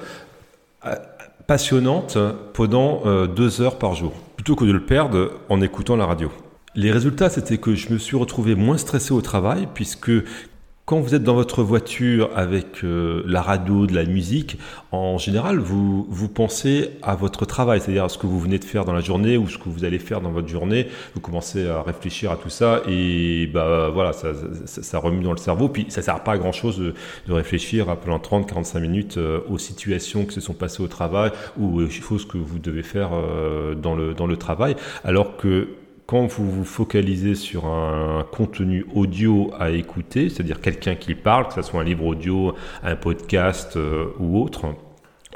[0.85, 0.95] euh,
[1.47, 2.17] passionnante
[2.53, 6.31] pendant euh, deux heures par jour, plutôt que de le perdre en écoutant la radio.
[6.75, 10.11] Les résultats, c'était que je me suis retrouvé moins stressé au travail, puisque
[10.85, 14.59] quand vous êtes dans votre voiture avec euh, la radio, de la musique,
[14.91, 18.63] en général, vous, vous pensez à votre travail, c'est-à-dire à ce que vous venez de
[18.63, 20.87] faire dans la journée ou ce que vous allez faire dans votre journée.
[21.15, 24.29] Vous commencez à réfléchir à tout ça et bah voilà, ça,
[24.65, 25.69] ça, remue dans le cerveau.
[25.69, 26.93] Puis ça sert pas à grand-chose de,
[27.27, 31.81] de, réfléchir pendant 30-45 minutes euh, aux situations qui se sont passées au travail ou
[31.81, 34.75] aux choses que vous devez faire euh, dans le, dans le travail.
[35.03, 35.67] Alors que
[36.05, 41.53] quand vous vous focalisez sur un contenu audio à écouter, c'est-à-dire quelqu'un qui parle, que
[41.55, 44.65] ce soit un livre audio, un podcast euh, ou autre,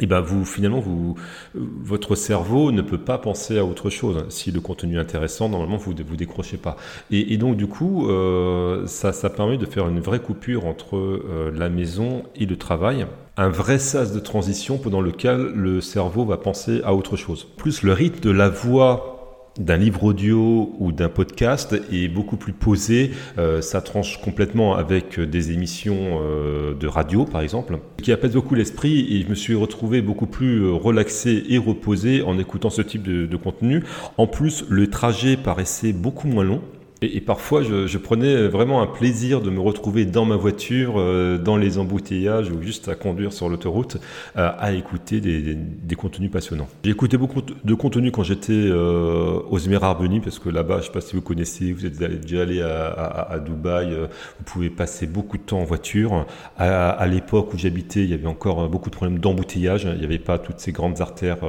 [0.02, 1.16] et eh ben vous finalement vous
[1.54, 4.24] votre cerveau ne peut pas penser à autre chose.
[4.30, 6.78] Si le contenu est intéressant, normalement vous vous décrochez pas.
[7.12, 11.68] Et, donc du coup, euh, ça permet de faire une vraie coupure entre euh, la
[11.68, 13.08] maison et le travail
[13.40, 17.48] un vrai sas de transition pendant lequel le cerveau va penser à autre chose.
[17.56, 19.09] Plus le rythme de la voix
[19.58, 23.12] d'un livre audio ou d'un podcast est beaucoup plus posé.
[23.38, 28.56] Euh, ça tranche complètement avec des émissions euh, de radio, par exemple, qui apaise beaucoup
[28.56, 32.82] l'esprit et je me suis retrouvé beaucoup plus euh, relaxé et reposé en écoutant ce
[32.82, 33.84] type de contenu.
[34.18, 36.62] En plus, le trajet paraissait beaucoup moins long.
[37.02, 41.56] Et, parfois, je, prenais vraiment un plaisir de me retrouver dans ma voiture, euh, dans
[41.56, 43.98] les embouteillages ou juste à conduire sur l'autoroute,
[44.36, 46.68] euh, à écouter des, contenus passionnants.
[46.84, 50.84] J'ai écouté beaucoup de contenus quand j'étais euh, aux Émirats parce que là-bas, je ne
[50.86, 55.38] sais pas si vous connaissez, vous êtes déjà allé à, Dubaï, vous pouvez passer beaucoup
[55.38, 56.26] de temps en voiture.
[56.58, 59.88] À, l'époque où j'habitais, il y avait encore beaucoup de problèmes d'embouteillage.
[59.92, 61.40] Il n'y avait pas toutes ces grandes artères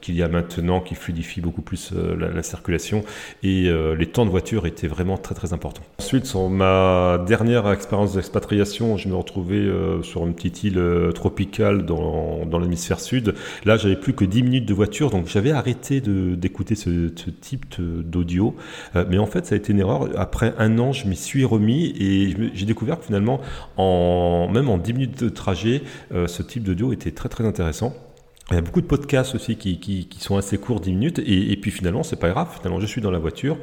[0.00, 3.04] qu'il y a maintenant qui fluidifient beaucoup plus la, circulation.
[3.42, 5.82] Et les temps de voiture étaient vraiment vraiment très très important.
[6.00, 11.12] Ensuite, sur ma dernière expérience d'expatriation, je me retrouvais euh, sur une petite île euh,
[11.12, 13.34] tropicale dans, dans l'hémisphère sud.
[13.64, 17.08] Là, j'avais plus que 10 minutes de voiture, donc j'avais arrêté d'écouter ce,
[17.40, 18.56] type d'audio.
[18.96, 20.08] Euh, mais en fait, ça a été une erreur.
[20.16, 23.40] Après un an, je m'y suis remis et j'ai découvert que finalement,
[23.76, 27.94] en, même en 10 minutes de trajet, ce type d'audio était très très intéressant.
[28.50, 31.56] Il y a beaucoup de podcasts aussi qui sont assez courts, 10 minutes, et, et
[31.56, 32.48] puis finalement, c'est pas grave.
[32.56, 33.58] Finalement, je suis dans la voiture,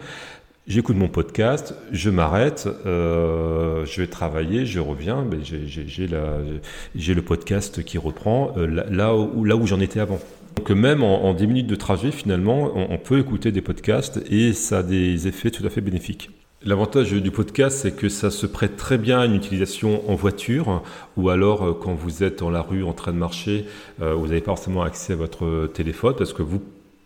[0.67, 7.84] J'écoute mon podcast, je m'arrête, euh, je vais travailler, je reviens, mais j'ai le podcast
[7.84, 10.19] qui reprend euh, là, où, là où j'en étais avant.
[10.56, 14.80] Donc même en, 10 minutes de trajet, finalement, on, peut écouter des podcasts et ça
[14.80, 16.32] a des effets tout à fait bénéfiques.
[16.63, 20.82] L'avantage du podcast, c'est que ça se prête très bien à une utilisation en voiture
[21.15, 23.65] ou alors euh, quand vous êtes dans la rue en train de marcher,
[23.99, 26.60] vous n'avez pas forcément accès à votre téléphone parce que vous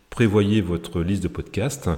[0.10, 1.89] prévoyez votre liste de podcasts,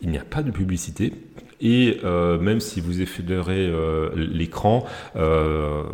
[0.00, 1.12] il n'y a pas de publicité.
[1.60, 4.84] Et euh, même si vous effleurez euh, l'écran,
[5.16, 5.84] euh,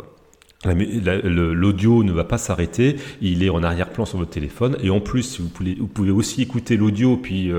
[0.65, 5.39] L'audio ne va pas s'arrêter, il est en arrière-plan sur votre téléphone et en plus
[5.39, 7.51] vous pouvez, aussi écouter l'audio puis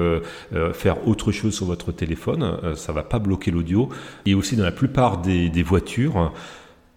[0.72, 3.90] faire autre chose sur votre téléphone, ça va pas bloquer l'audio.
[4.24, 6.32] Et aussi dans la plupart des voitures,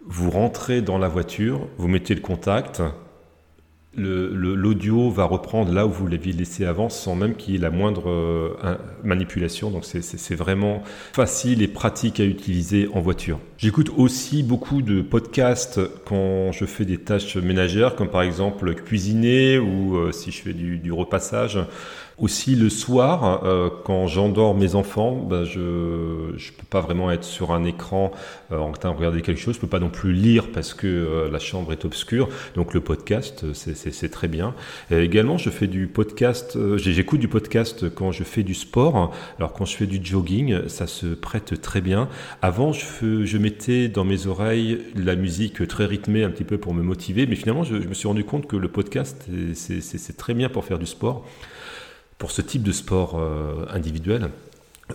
[0.04, 2.82] vous rentrez dans la voiture, vous mettez le contact,
[3.96, 7.72] l'audio va reprendre là où vous l'aviez laissé avant sans même qu'il y ait la
[7.72, 9.72] moindre euh, manipulation.
[9.72, 13.40] Donc c'est vraiment facile et pratique à utiliser en voiture.
[13.58, 19.58] J'écoute aussi beaucoup de podcasts quand je fais des tâches ménagères, comme par exemple cuisiner
[19.58, 21.60] ou euh, si je fais du, du repassage.
[22.20, 27.24] Aussi le soir, euh, quand j'endors mes enfants, ben je ne peux pas vraiment être
[27.24, 28.12] sur un écran
[28.52, 29.56] euh, en train de regarder quelque chose.
[29.56, 32.28] Je peux pas non plus lire parce que euh, la chambre est obscure.
[32.56, 34.54] Donc le podcast, c'est très bien.
[34.92, 36.58] également, je fais du podcast.
[36.76, 39.14] J'écoute du podcast quand je fais du sport.
[39.38, 42.10] Alors quand je fais du jogging, ça se prête très bien.
[42.42, 46.74] Avant, je, je mettais dans mes oreilles la musique très rythmée, un petit peu pour
[46.74, 47.28] me motiver.
[47.28, 50.66] Mais finalement, je, je me suis rendu compte que le podcast, c'est très bien pour
[50.66, 51.26] faire du sport.
[52.20, 53.20] Pour ce type de sport
[53.72, 54.30] individuel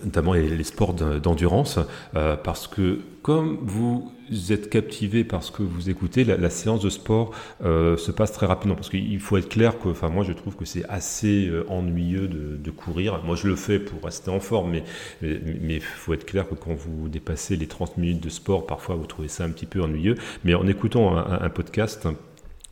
[0.03, 1.79] notamment les, sports d'endurance,
[2.17, 4.11] euh, parce que comme vous
[4.51, 7.31] êtes captivé par ce que vous écoutez, la, séance de sport
[7.65, 10.57] euh, se passe très rapidement, parce qu'il faut être clair que, enfin moi je trouve
[10.57, 13.23] que c'est assez euh, ennuyeux de, courir.
[13.25, 14.85] Moi je le fais pour rester en forme, mais
[15.23, 19.07] il faut être clair que quand vous dépassez les 30 minutes de sport, parfois vous
[19.07, 20.17] trouvez ça un petit peu ennuyeux.
[20.43, 22.09] Mais en écoutant un podcast,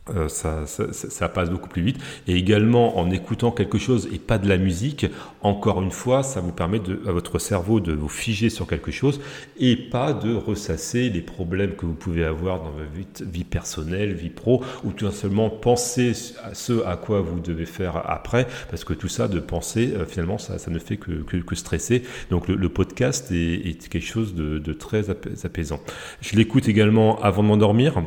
[0.09, 1.97] euh, ça, ça, ça, passe beaucoup plus vite.
[2.27, 5.05] Et également, en écoutant quelque chose et pas de la musique,
[5.41, 8.91] encore une fois, ça vous permet de, à votre cerveau de vous figer sur quelque
[8.91, 9.21] chose
[9.57, 14.29] et pas de ressasser les problèmes que vous pouvez avoir dans votre vie, personnelle, vie
[14.29, 16.11] pro, ou tout simplement penser
[16.43, 20.05] à ce à quoi vous devez faire après, parce que tout ça, de penser, euh,
[20.05, 22.03] finalement, ça, ça ne fait que, que, que stresser.
[22.29, 25.79] Donc le, le podcast est, est, quelque chose de, de très apaisant.
[26.19, 28.03] Je l'écoute également avant de m'endormir.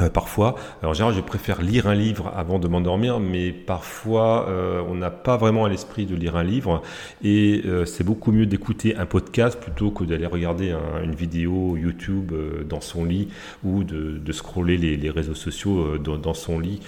[0.00, 4.82] Euh, parfois, en général, je préfère lire un livre avant de m'endormir, mais parfois, euh,
[4.88, 6.82] on n'a pas vraiment à l'esprit de lire un livre,
[7.22, 12.32] et euh, c'est beaucoup mieux d'écouter un podcast plutôt que d'aller regarder une vidéo YouTube
[12.68, 13.28] dans son lit
[13.64, 16.80] ou de, scroller les, réseaux sociaux dans, son lit.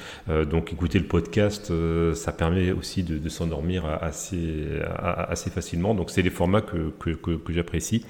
[0.51, 1.73] donc, écouter le podcast,
[2.15, 5.95] ça permet aussi de, s'endormir assez, facilement.
[5.95, 6.93] Donc, c'est les formats que
[7.49, 8.05] j'apprécie.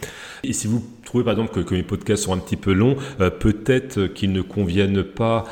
[0.44, 2.96] Et si vous trouvez par exemple que, que mes podcasts sont un petit peu longs,
[3.40, 5.46] peut-être qu'ils ne conviennent pas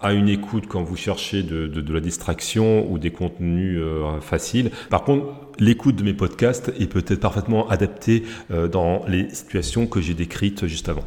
[0.00, 4.70] à une écoute quand vous cherchez de, la distraction ou des contenus euh, faciles.
[4.90, 5.26] Par contre,
[5.58, 10.66] l'écoute de mes podcasts est peut-être parfaitement adaptée euh, dans les situations que j'ai décrites
[10.66, 11.04] juste avant.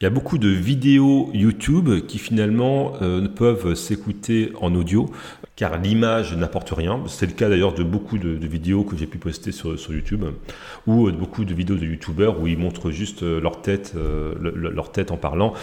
[0.00, 5.08] Il y a beaucoup de vidéos YouTube qui finalement euh, peuvent s'écouter en audio
[5.54, 7.00] car l'image n'apporte rien.
[7.06, 10.24] C'est le cas d'ailleurs de beaucoup de, vidéos que j'ai pu poster sur, YouTube
[10.88, 13.94] ou de beaucoup de vidéos de YouTubeurs où ils montrent juste leur tête,
[14.40, 15.54] leur tête en parlant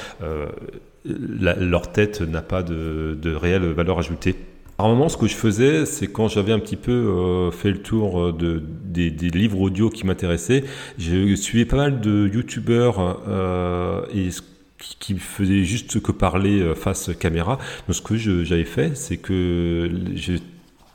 [1.09, 4.35] leur tête n'a pas de, réelle valeur ajoutée.
[4.77, 7.71] À un moment, ce que je faisais, c'est quand j'avais un petit peu euh, fait
[7.71, 10.63] le tour euh, de, des, livres audio qui m'intéressaient,
[10.97, 14.29] je suivais pas mal de youtubeurs euh, et
[14.77, 17.59] qui faisaient juste que parler face caméra.
[17.87, 19.91] Donc ce que j'avais fait, c'est que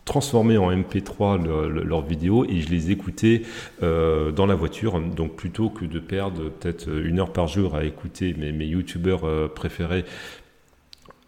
[0.04, 1.42] transformé en MP3
[1.82, 3.42] leurs vidéos et je les écoutais
[3.82, 5.00] euh, dans la voiture.
[5.00, 9.24] Donc plutôt que de perdre peut-être une heure par jour à écouter mes, mes youtubeurs
[9.24, 10.04] euh, préférés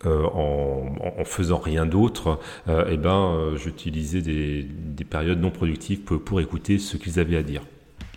[0.04, 6.78] euh, en, faisant rien d'autre, eh ben, j'utilisais des, des, périodes non productives pour écouter
[6.78, 7.62] ce qu'ils avaient à dire.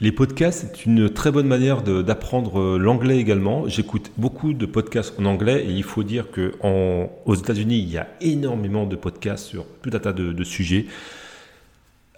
[0.02, 3.68] Les podcasts, c'est une très bonne manière d'apprendre euh, l'anglais également.
[3.68, 7.92] J'écoute beaucoup de podcasts en anglais et il faut dire que en, aux États-Unis, il
[7.92, 10.86] y a énormément de podcasts sur tout un tas de, de sujets.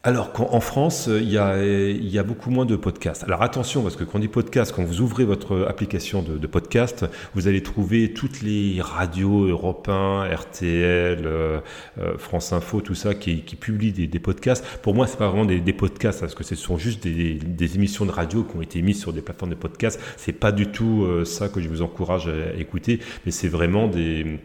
[0.04, 3.24] Alors qu'en France, il y, a, il y, a, beaucoup moins de podcasts.
[3.24, 7.06] Alors attention, parce que quand on dit podcast, quand vous ouvrez votre application de, podcast,
[7.36, 11.60] vous allez trouver toutes les radios européens, RTL, euh,
[12.00, 14.66] euh, France Info, tout ça, qui, publient des, des, podcasts.
[14.82, 17.76] Pour moi, c'est pas vraiment des, des, podcasts, parce que ce sont juste des, des,
[17.76, 20.00] émissions de radio qui ont été mises sur des plateformes de podcasts.
[20.18, 23.88] C'est pas du tout euh, ça que je vous encourage à écouter, mais c'est vraiment
[23.88, 24.40] des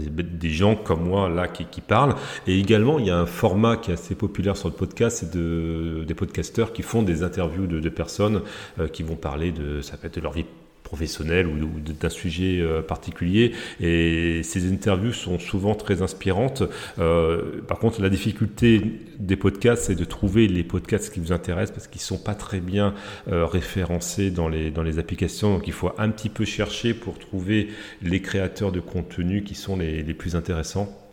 [0.00, 2.14] des gens comme moi là qui, qui, parlent.
[2.46, 5.36] Et également, il y a un format qui est assez populaire sur le podcast, c'est
[5.36, 8.42] de, des podcasteurs qui font des interviews de, de personnes
[8.78, 10.46] euh, qui vont parler de, ça peut être de leur vie
[10.84, 13.52] professionnel ou, d'un sujet euh, particulier.
[13.80, 16.62] Et ces interviews sont souvent très inspirantes.
[17.00, 18.82] Euh, par contre, la difficulté
[19.18, 22.60] des podcasts, c'est de trouver les podcasts qui vous intéressent parce qu'ils sont pas très
[22.60, 22.94] bien
[23.28, 25.54] euh, référencés dans les, dans les applications.
[25.54, 27.68] Donc, il faut un petit peu chercher pour trouver
[28.02, 31.03] les créateurs de contenu qui sont les, les plus intéressants.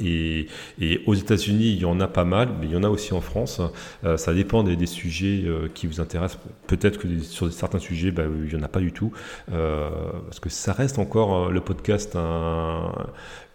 [0.00, 0.46] Et,
[0.80, 3.12] et, aux États-Unis, il y en a pas mal, mais il y en a aussi
[3.14, 3.60] en France.
[4.04, 6.40] Euh, ça dépend des, sujets euh, qui vous intéressent.
[6.66, 9.12] Peut-être que sur certains sujets, bah, il n'y en a pas du tout.
[9.52, 9.90] Euh,
[10.24, 12.92] parce que ça reste encore euh, le podcast un,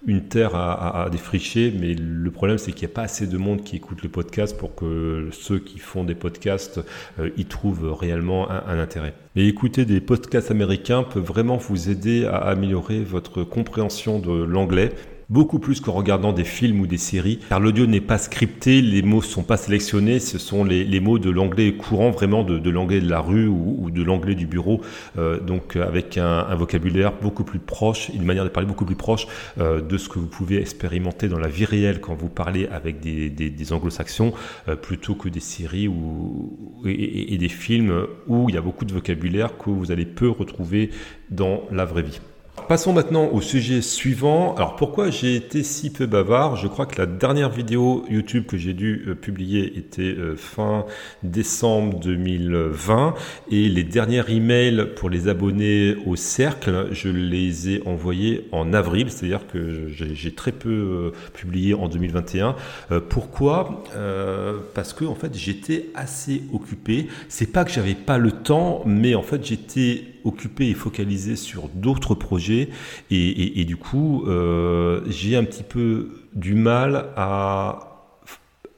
[0.06, 3.28] une terre à, à, à, défricher, mais le problème c'est qu'il n'y a pas assez
[3.28, 6.80] de monde qui écoute le podcast pour que ceux qui font des podcasts
[7.20, 9.14] euh, y trouvent réellement un, un, intérêt.
[9.36, 14.92] Mais écouter des podcasts américains peut vraiment vous aider à améliorer votre compréhension de l'anglais
[15.32, 19.02] beaucoup plus qu'en regardant des films ou des séries, car l'audio n'est pas scripté, les
[19.02, 23.10] mots sont pas sélectionnés, ce sont les, mots de l'anglais courant, vraiment de, l'anglais de
[23.10, 24.82] la rue ou, de l'anglais du bureau,
[25.18, 29.26] euh, donc avec un, vocabulaire beaucoup plus proche, une manière de parler beaucoup plus proche
[29.58, 33.00] euh, de ce que vous pouvez expérimenter dans la vie réelle quand vous parlez avec
[33.00, 34.34] des, anglo-saxons,
[34.68, 36.52] euh, plutôt que des séries ou,
[36.86, 40.90] et des films où il y a beaucoup de vocabulaire que vous allez peu retrouver
[41.30, 42.20] dans la vraie vie.
[42.68, 44.56] Passons maintenant au sujet suivant.
[44.56, 46.58] Alors pourquoi j'ai été si peu bavard?
[46.58, 50.86] Je crois que la dernière vidéo YouTube que j'ai dû euh, publier était euh, fin
[51.24, 53.14] décembre 2020
[53.52, 59.12] et les derniers emails pour les abonnés au cercle, je les ai envoyés en avril,
[59.12, 62.56] c'est-à-dire que j'ai très peu euh, publié en 2021.
[63.10, 63.84] pourquoi?
[64.74, 67.08] Parce que en fait j'étais assez occupé.
[67.30, 71.70] C'est pas que j'avais pas le temps, mais en fait j'étais occupé et focalisé sur
[71.74, 72.70] d'autres projets
[73.10, 78.14] et, du coup euh, j'ai un petit peu du mal à,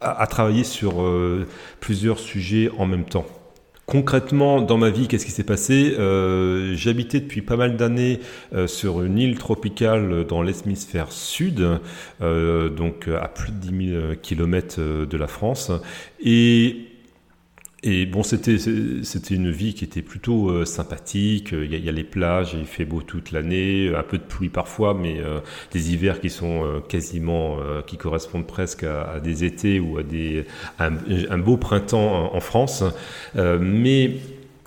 [0.01, 1.47] à, travailler sur euh,
[1.79, 3.25] plusieurs sujets en même temps.
[3.85, 5.93] Concrètement, dans ma vie, qu'est-ce qui s'est passé?
[5.99, 8.21] Euh, J'habitais depuis pas mal d'années
[8.65, 11.67] sur une île tropicale dans l'hémisphère sud,
[12.21, 15.69] donc à plus de 10 000 km de la France.
[16.23, 16.92] Et
[17.85, 21.49] et bon, c'était c'était une vie qui était plutôt euh, sympathique.
[21.51, 24.93] Il y, a, les plages, il fait beau toute l'année, un peu de pluie parfois,
[24.93, 29.97] mais euh, des hivers qui sont euh, quasiment, qui correspondent presque à, des étés ou
[29.97, 30.45] à des
[30.79, 32.83] un, beau printemps en, France.
[33.35, 34.11] mais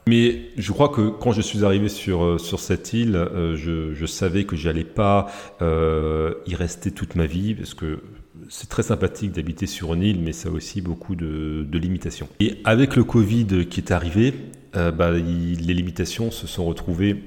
[0.08, 4.44] mais je crois que quand je suis arrivé sur, sur cette île, je, je savais
[4.44, 5.26] que j'allais pas
[5.60, 8.00] y rester toute ma vie parce que
[8.48, 12.28] c'est très sympathique d'habiter sur une île, mais ça a aussi beaucoup de, limitations.
[12.40, 14.34] Et avec le Covid qui est arrivé,
[14.76, 17.22] euh, bah, les limitations se sont retrouvées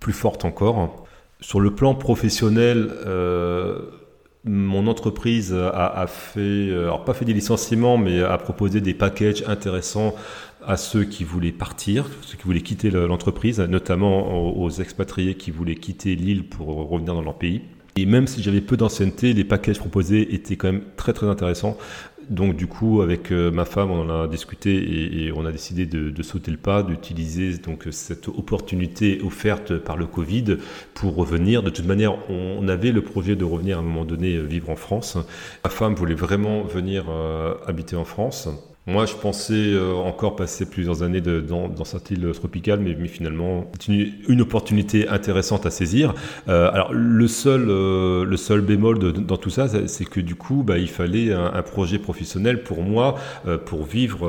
[0.00, 1.06] plus fortes encore.
[1.40, 3.78] Sur le plan professionnel, euh,
[4.44, 10.14] mon entreprise a, fait, alors pas fait des licenciements, mais a proposé des packages intéressants
[10.64, 15.76] à ceux qui voulaient partir, ceux qui voulaient quitter l'entreprise, notamment aux expatriés qui voulaient
[15.76, 17.62] quitter l'île pour revenir dans leur pays.
[17.96, 21.78] Et même si j'avais peu d'ancienneté, les packages proposés étaient quand même très très intéressants.
[22.28, 25.86] Donc du coup, avec euh, ma femme, on en a discuté et, on a décidé
[25.86, 30.56] de, sauter le pas, d'utiliser donc cette opportunité offerte par le Covid
[30.94, 31.62] pour revenir.
[31.62, 34.70] De toute manière, on, avait le projet de revenir à un moment donné euh, vivre
[34.70, 35.16] en France.
[35.62, 38.48] Ma femme voulait vraiment venir euh, habiter en France.
[38.88, 43.68] Moi, je pensais euh, encore passer plusieurs années dans, dans, cette île tropicale, mais, finalement,
[43.80, 43.92] c'est
[44.28, 46.14] une, opportunité intéressante à saisir.
[46.48, 50.62] Euh, alors, le seul, euh, le seul bémol dans tout ça, c'est que du coup,
[50.62, 53.16] bah, il fallait un, projet professionnel pour moi,
[53.64, 54.24] pour vivre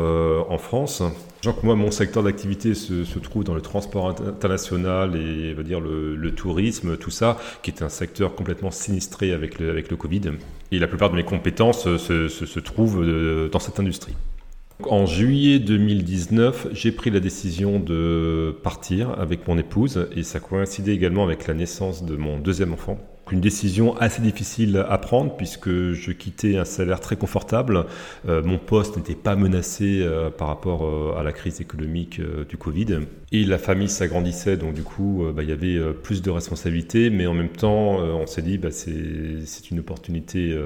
[0.49, 1.03] en France.
[1.41, 6.31] Que moi, mon secteur d'activité se, trouve dans le transport international et va dire le,
[6.31, 10.31] tourisme, tout ça, qui est un secteur complètement sinistré avec le, avec le Covid.
[10.71, 13.05] Et la plupart de mes compétences se trouvent
[13.51, 14.15] dans cette industrie.
[14.83, 20.93] En juillet 2019, j'ai pris la décision de partir avec mon épouse et ça coïncidait
[20.93, 22.99] également avec la naissance de mon deuxième enfant
[23.31, 27.85] une décision assez difficile à prendre puisque je quittais un salaire très confortable.
[28.27, 32.57] Euh, mon poste n'était pas menacé euh, par rapport euh, à la crise économique du
[32.57, 32.99] Covid.
[33.31, 37.27] Et la famille s'agrandissait, donc du coup, bah, il y avait plus de responsabilités, mais
[37.27, 40.57] en même temps, on s'est dit, bah, c'est une opportunité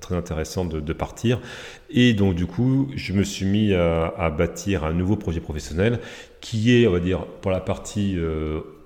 [0.00, 1.40] très intéressante de, partir.
[1.88, 6.00] Et donc du coup, je me suis mis à, à, bâtir un nouveau projet professionnel
[6.40, 8.16] qui est, on va dire, pour la partie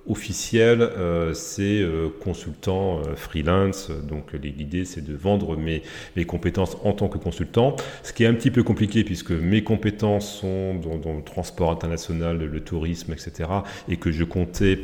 [0.07, 3.91] officiel, euh, c'est euh, consultant euh, freelance.
[3.91, 5.83] Donc l'idée, c'est de vendre mes,
[6.15, 7.75] mes, compétences en tant que consultant.
[8.03, 12.37] Ce qui est un petit peu compliqué puisque mes compétences sont dans le transport international,
[12.37, 13.49] le tourisme, etc.
[13.87, 14.79] Et que je comptais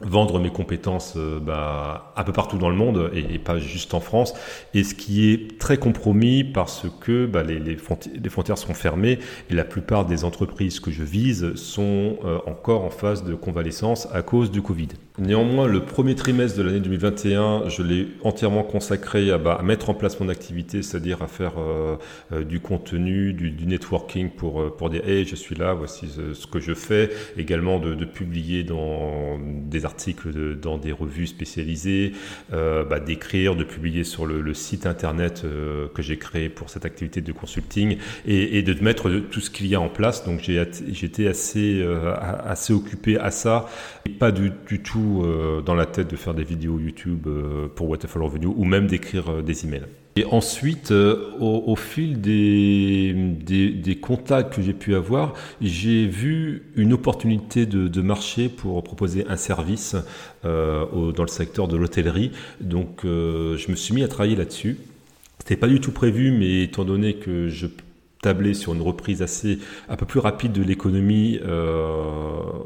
[0.00, 4.00] vendre mes compétences euh, bah, un peu partout dans le monde et, pas juste en
[4.00, 4.34] France.
[4.74, 9.18] Et ce qui est très compromis parce que bah, les, frontières, sont fermées
[9.50, 14.08] et la plupart des entreprises que je vise sont euh, encore en phase de convalescence
[14.12, 14.88] à cause du Covid.
[15.18, 19.90] Néanmoins, le premier trimestre de l'année 2021, je l'ai entièrement consacré à, bah, à, mettre
[19.90, 21.96] en place mon activité, c'est-à-dire à faire euh,
[22.32, 26.60] euh du contenu, du, networking pour, pour dire hey, je suis là, voici ce, que
[26.60, 27.10] je fais.
[27.36, 30.30] Également de, publier dans des articles
[30.60, 32.12] dans des revues spécialisées,
[32.52, 36.84] euh, bah, d'écrire, de publier sur le, site internet euh, que j'ai créé pour cette
[36.84, 40.24] activité de consulting et, de mettre tout ce qu'il y a en place.
[40.24, 43.66] Donc j'étais assez, euh, assez occupé à ça,
[44.06, 44.50] et pas du
[44.84, 48.64] tout euh, dans la tête de faire des vidéos YouTube euh, pour Waterfall Revenue ou
[48.64, 49.86] même d'écrire euh, des emails.
[50.16, 57.64] Et ensuite, au, fil des, des, contacts que j'ai pu avoir, j'ai vu une opportunité
[57.64, 59.94] de, de, marché pour proposer un service
[60.42, 62.32] dans le secteur de l'hôtellerie.
[62.60, 64.78] Donc, je me suis mis à travailler là-dessus.
[65.38, 67.68] C'était pas du tout prévu, mais étant donné que je
[68.22, 69.58] tabler sur une reprise assez
[69.88, 72.02] un peu plus rapide de l'économie euh,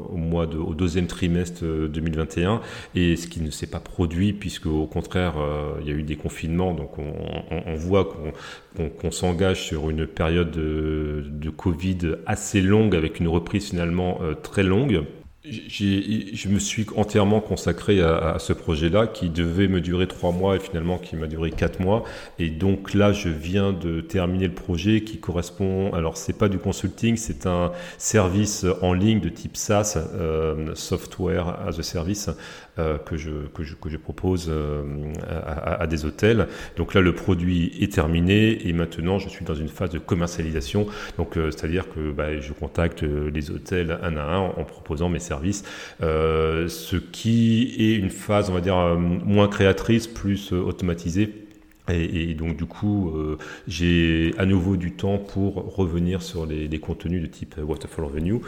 [0.09, 2.57] au mois de, au deuxième trimestre 2021 euh,
[2.93, 6.03] et ce qui ne s'est pas produit puisque au contraire euh, il y a eu
[6.03, 6.73] des confinements.
[6.73, 13.19] Donc on, voit qu'on qu'on s'engage sur une période de, de, Covid assez longue avec
[13.19, 15.03] une reprise finalement euh, très longue
[15.47, 20.59] je me suis entièrement consacré à, ce projet-là qui devait me durer trois mois et
[20.59, 22.03] finalement qui m'a duré quatre mois.
[22.39, 25.93] Et donc là, je viens de terminer le projet qui correspond.
[25.93, 31.59] Alors, c'est pas du consulting, c'est un service en ligne de type SaaS, euh, Software
[31.67, 32.29] as a Service,
[32.77, 34.83] que, je, que, je, que je propose euh,
[35.27, 36.47] à, à, des hôtels.
[36.77, 40.87] Donc là, le produit est terminé et maintenant, je suis dans une phase de commercialisation.
[41.17, 45.19] Donc, euh, c'est-à-dire que bah, je contacte les hôtels un à un en proposant mes
[45.19, 45.63] services,
[46.01, 51.44] ce qui est une phase, on va dire, moins créatrice, plus automatisée
[51.89, 57.21] et, donc du coup, euh, j'ai à nouveau du temps pour revenir sur les, contenus
[57.21, 58.41] de type Waterfall Revenue.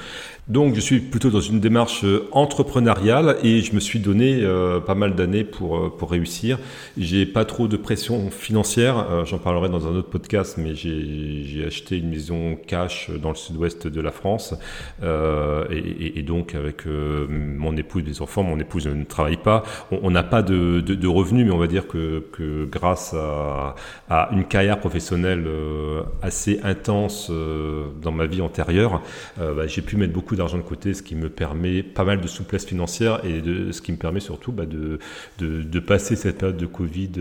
[0.47, 4.79] Donc je suis plutôt dans une démarche euh, entrepreneuriale et je me suis donné euh,
[4.79, 6.59] pas mal d'années pour, pour réussir.
[6.97, 11.97] J'ai pas trop de pression financière, j'en parlerai dans un autre podcast, mais j'ai acheté
[11.97, 14.55] une maison cash dans le sud-ouest de la France
[15.01, 20.41] et, donc avec mon épouse, mes enfants, mon épouse ne travaille pas, on n'a pas
[20.41, 23.26] de, de, de, revenus, mais on va dire que, que grâce à
[24.09, 29.01] à, une carrière professionnelle euh, assez intense euh, dans ma vie antérieure,
[29.39, 32.21] euh, bah, j'ai pu mettre beaucoup d'argent de côté, ce qui me permet pas mal
[32.21, 34.99] de souplesse financière et de, ce qui me permet surtout bah, de,
[35.39, 37.11] de, passer cette période de Covid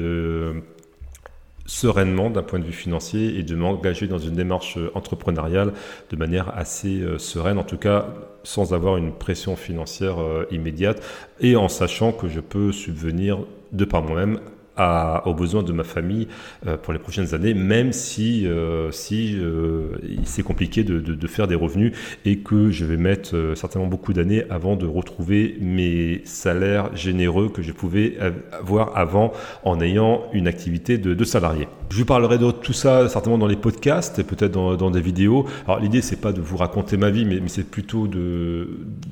[1.66, 5.72] sereinement d'un point de vue financier et de m'engager dans une démarche entrepreneuriale
[6.10, 8.08] de manière assez sereine, en tout cas
[8.44, 10.16] sans avoir une pression financière
[10.50, 11.02] immédiate
[11.40, 13.40] et en sachant que je peux subvenir
[13.72, 14.40] de par moi-même
[14.78, 16.28] aux besoins de ma famille
[16.66, 19.88] euh, pour les prochaines années, même si, euh, si euh,
[20.24, 21.92] c'est compliqué de, faire des revenus
[22.24, 27.62] et que je vais mettre certainement beaucoup d'années avant de retrouver mes salaires généreux que
[27.62, 28.16] je pouvais
[28.52, 29.32] avoir avant
[29.64, 31.66] en ayant une activité de, salarié.
[31.90, 35.46] Je vous parlerai de tout ça certainement dans les podcasts et peut-être dans, des vidéos.
[35.66, 38.68] Alors l'idée c'est pas de vous raconter ma vie, mais c'est plutôt de,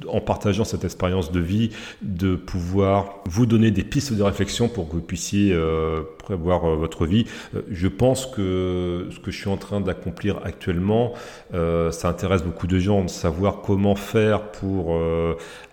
[0.08, 1.70] en partageant cette expérience de vie,
[2.02, 6.76] de pouvoir vous donner des pistes de réflexion pour que vous puissiez euh, prévoir euh,
[6.76, 7.26] votre vie.
[7.54, 11.12] Euh, je pense que ce que je suis en train d'accomplir actuellement,
[11.52, 14.98] ça intéresse beaucoup de gens de savoir comment faire pour,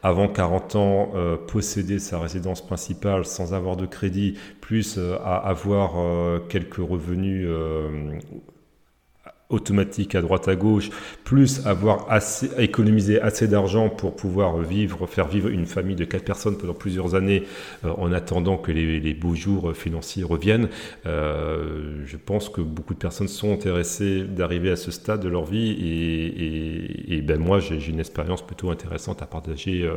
[0.04, 1.12] avant 40 ans,
[1.48, 5.94] posséder sa résidence principale sans avoir de crédit, plus à avoir
[6.50, 7.48] quelques revenus
[9.52, 10.90] automatique à droite à gauche,
[11.24, 16.26] plus avoir assez, économisé assez d'argent pour pouvoir vivre, faire vivre une famille de quatre
[16.26, 17.44] personnes pendant plusieurs années
[17.86, 20.70] euh, en attendant que les, beaux jours financiers reviennent.
[21.06, 25.46] Euh, je pense que beaucoup de personnes sont intéressées d'arriver à ce stade de leur
[25.46, 29.88] vie et, et, ben moi j'ai une expérience plutôt intéressante à partager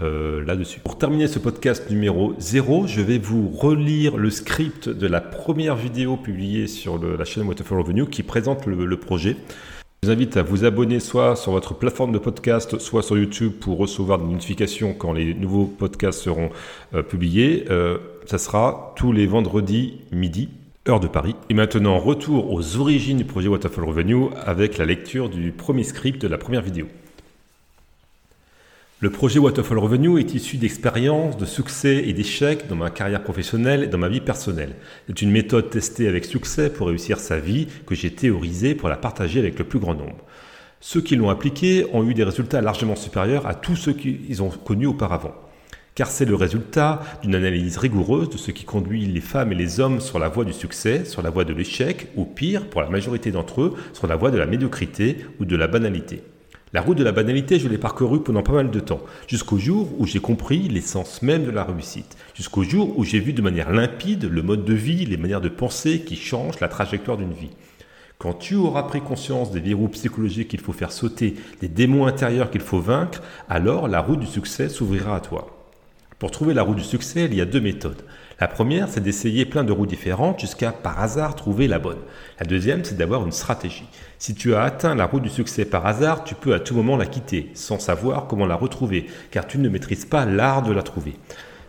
[0.00, 0.80] euh, là-dessus.
[0.80, 5.76] Pour terminer ce podcast numéro 0, je vais vous relire le script de la première
[5.76, 9.36] vidéo publiée sur la chaîne Waterfall Revenue qui présente le projet.
[10.02, 13.52] Je vous invite à vous abonner soit sur votre plateforme de podcast, soit sur YouTube
[13.58, 16.50] pour recevoir des notifications quand les nouveaux podcasts seront
[16.94, 17.64] euh, publiés.
[17.68, 20.50] Euh, ça sera tous les vendredis midi,
[20.88, 21.34] heure de Paris.
[21.48, 26.22] Et maintenant, retour aux origines du projet Waterfall Revenue avec la lecture du premier script
[26.22, 26.86] de la première vidéo.
[29.00, 33.84] Le projet Waterfall Revenue est issu d'expériences, de succès et d'échecs dans ma carrière professionnelle
[33.84, 34.74] et dans ma vie personnelle.
[35.06, 38.96] C'est une méthode testée avec succès pour réussir sa vie que j'ai théorisée pour la
[38.96, 40.24] partager avec le plus grand nombre.
[40.80, 44.50] Ceux qui l'ont appliquée ont eu des résultats largement supérieurs à tous ceux qu'ils ont
[44.50, 45.34] connus auparavant.
[45.94, 49.78] Car c'est le résultat d'une analyse rigoureuse de ce qui conduit les femmes et les
[49.78, 52.90] hommes sur la voie du succès, sur la voie de l'échec, ou pire, pour la
[52.90, 56.24] majorité d'entre eux, sur la voie de la médiocrité ou de la banalité.
[56.74, 59.88] La route de la banalité, je l'ai parcourue pendant pas mal de temps, jusqu'au jour
[59.98, 63.72] où j'ai compris l'essence même de la réussite, jusqu'au jour où j'ai vu de manière
[63.72, 67.52] limpide le mode de vie, les manières de penser qui changent la trajectoire d'une vie.
[68.18, 72.50] Quand tu auras pris conscience des verrous psychologiques qu'il faut faire sauter, des démons intérieurs
[72.50, 75.57] qu'il faut vaincre, alors la route du succès s'ouvrira à toi.
[76.18, 78.02] Pour trouver la route du succès, il y a deux méthodes.
[78.40, 82.00] La première, c'est d'essayer plein de routes différentes jusqu'à par hasard trouver la bonne.
[82.40, 83.86] La deuxième, c'est d'avoir une stratégie.
[84.18, 86.96] Si tu as atteint la route du succès par hasard, tu peux à tout moment
[86.96, 90.82] la quitter, sans savoir comment la retrouver, car tu ne maîtrises pas l'art de la
[90.82, 91.14] trouver.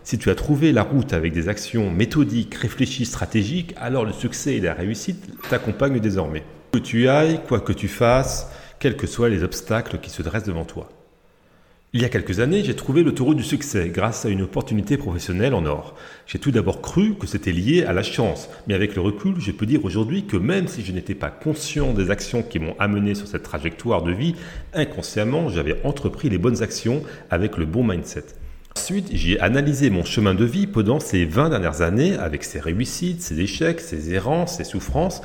[0.02, 4.56] Si tu as trouvé la route avec des actions méthodiques, réfléchies, stratégiques, alors le succès
[4.56, 6.42] et la réussite t'accompagnent désormais.
[6.72, 10.42] Que tu ailles, quoi que tu fasses, quels que soient les obstacles qui se dressent
[10.42, 10.88] devant toi.
[11.92, 14.96] Il y a quelques années, j'ai trouvé le taureau du succès grâce à une opportunité
[14.96, 15.96] professionnelle en or.
[16.24, 19.50] J'ai tout d'abord cru que c'était lié à la chance, mais avec le recul, je
[19.50, 23.16] peux dire aujourd'hui que même si je n'étais pas conscient des actions qui m'ont amené
[23.16, 24.36] sur cette trajectoire de vie,
[24.72, 28.26] inconsciemment, j'avais entrepris les bonnes actions avec le bon mindset.
[28.76, 33.20] Ensuite, j'ai analysé mon chemin de vie pendant ces 20 dernières années avec ses réussites,
[33.20, 35.22] ses échecs, ses errances, ses souffrances.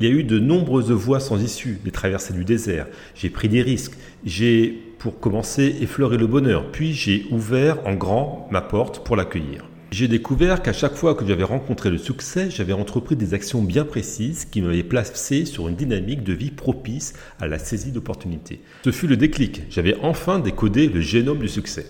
[0.00, 2.88] Il y a eu de nombreuses voies sans issue, des traversées du désert.
[3.14, 3.94] J'ai pris des risques.
[4.24, 9.64] J'ai pour commencer effleurer le bonheur, puis j'ai ouvert en grand ma porte pour l'accueillir.
[9.90, 13.86] J'ai découvert qu'à chaque fois que j'avais rencontré le succès, j'avais entrepris des actions bien
[13.86, 18.60] précises qui m'avaient placé sur une dynamique de vie propice à la saisie d'opportunités.
[18.84, 19.62] Ce fut le déclic.
[19.70, 21.86] J'avais enfin décodé le génome du succès.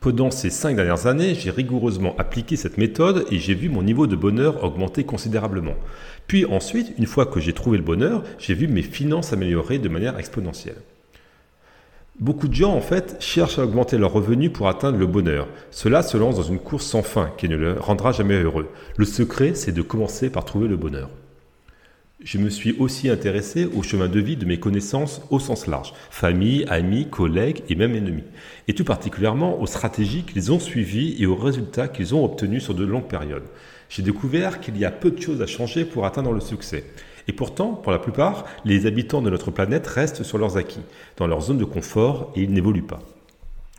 [0.00, 4.06] Pendant ces cinq dernières années, j'ai rigoureusement appliqué cette méthode et j'ai vu mon niveau
[4.06, 5.74] de bonheur augmenter considérablement.
[6.26, 9.88] Puis ensuite, une fois que j'ai trouvé le bonheur, j'ai vu mes finances s'améliorer de
[9.88, 10.76] manière exponentielle.
[12.20, 15.46] Beaucoup de gens, en fait, cherchent à augmenter leurs revenus pour atteindre le bonheur.
[15.70, 18.68] Cela se lance dans une course sans fin qui ne le rendra jamais heureux.
[18.96, 21.10] Le secret, c'est de commencer par trouver le bonheur.
[22.20, 25.94] Je me suis aussi intéressé au chemin de vie de mes connaissances au sens large,
[26.10, 28.24] famille, amis, collègues et même ennemis,
[28.66, 32.74] et tout particulièrement aux stratégies qu'ils ont suivies et aux résultats qu'ils ont obtenus sur
[32.74, 33.46] de longues périodes.
[33.88, 36.82] J'ai découvert qu'il y a peu de choses à changer pour atteindre le succès.
[37.28, 40.80] Et pourtant, pour la plupart, les habitants de notre planète restent sur leurs acquis,
[41.18, 43.00] dans leur zone de confort, et ils n'évoluent pas.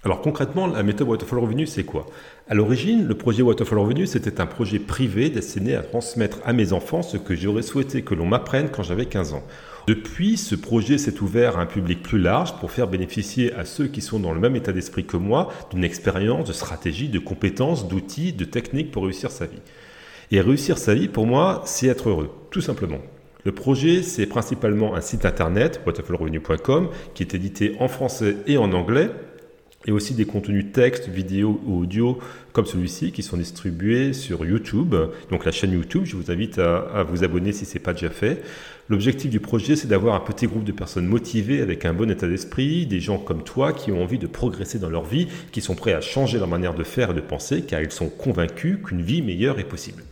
[0.06, 2.06] Alors concrètement, la méthode Waterfall Revenu, c'est quoi?
[2.47, 6.72] À l'origine, le projet Waterfall Revenu, c'était un projet privé destiné à transmettre à mes
[6.72, 9.43] enfants ce que j'aurais souhaité que l'on m'apprenne quand j'avais 15 ans.
[9.88, 13.88] Depuis, ce projet s'est ouvert à un public plus large pour faire bénéficier à ceux
[13.88, 17.89] qui sont dans le même état d'esprit que moi d'une expérience, de stratégie, de compétences,
[17.89, 19.60] d'outils, de techniques pour réussir sa vie.
[20.32, 23.00] Et réussir sa vie, pour moi, c'est être heureux, tout simplement.
[23.45, 28.73] Le projet, c'est principalement un site internet, waterfallrevenu.com, qui est édité en français et en
[28.73, 29.09] anglais,
[29.85, 32.19] et aussi des contenus texte, vidéo ou audio
[32.51, 34.93] comme celui-ci qui sont distribués sur YouTube,
[35.31, 36.03] donc la chaîne YouTube.
[36.03, 38.43] Je vous invite à, vous abonner si ce n'est pas déjà fait.
[38.89, 42.27] L'objectif du projet, c'est d'avoir un petit groupe de personnes motivées avec un bon état
[42.27, 45.75] d'esprit, des gens comme toi qui ont envie de progresser dans leur vie, qui sont
[45.75, 49.01] prêts à changer leur manière de faire et de penser, car ils sont convaincus qu'une
[49.01, 50.03] vie meilleure est possible.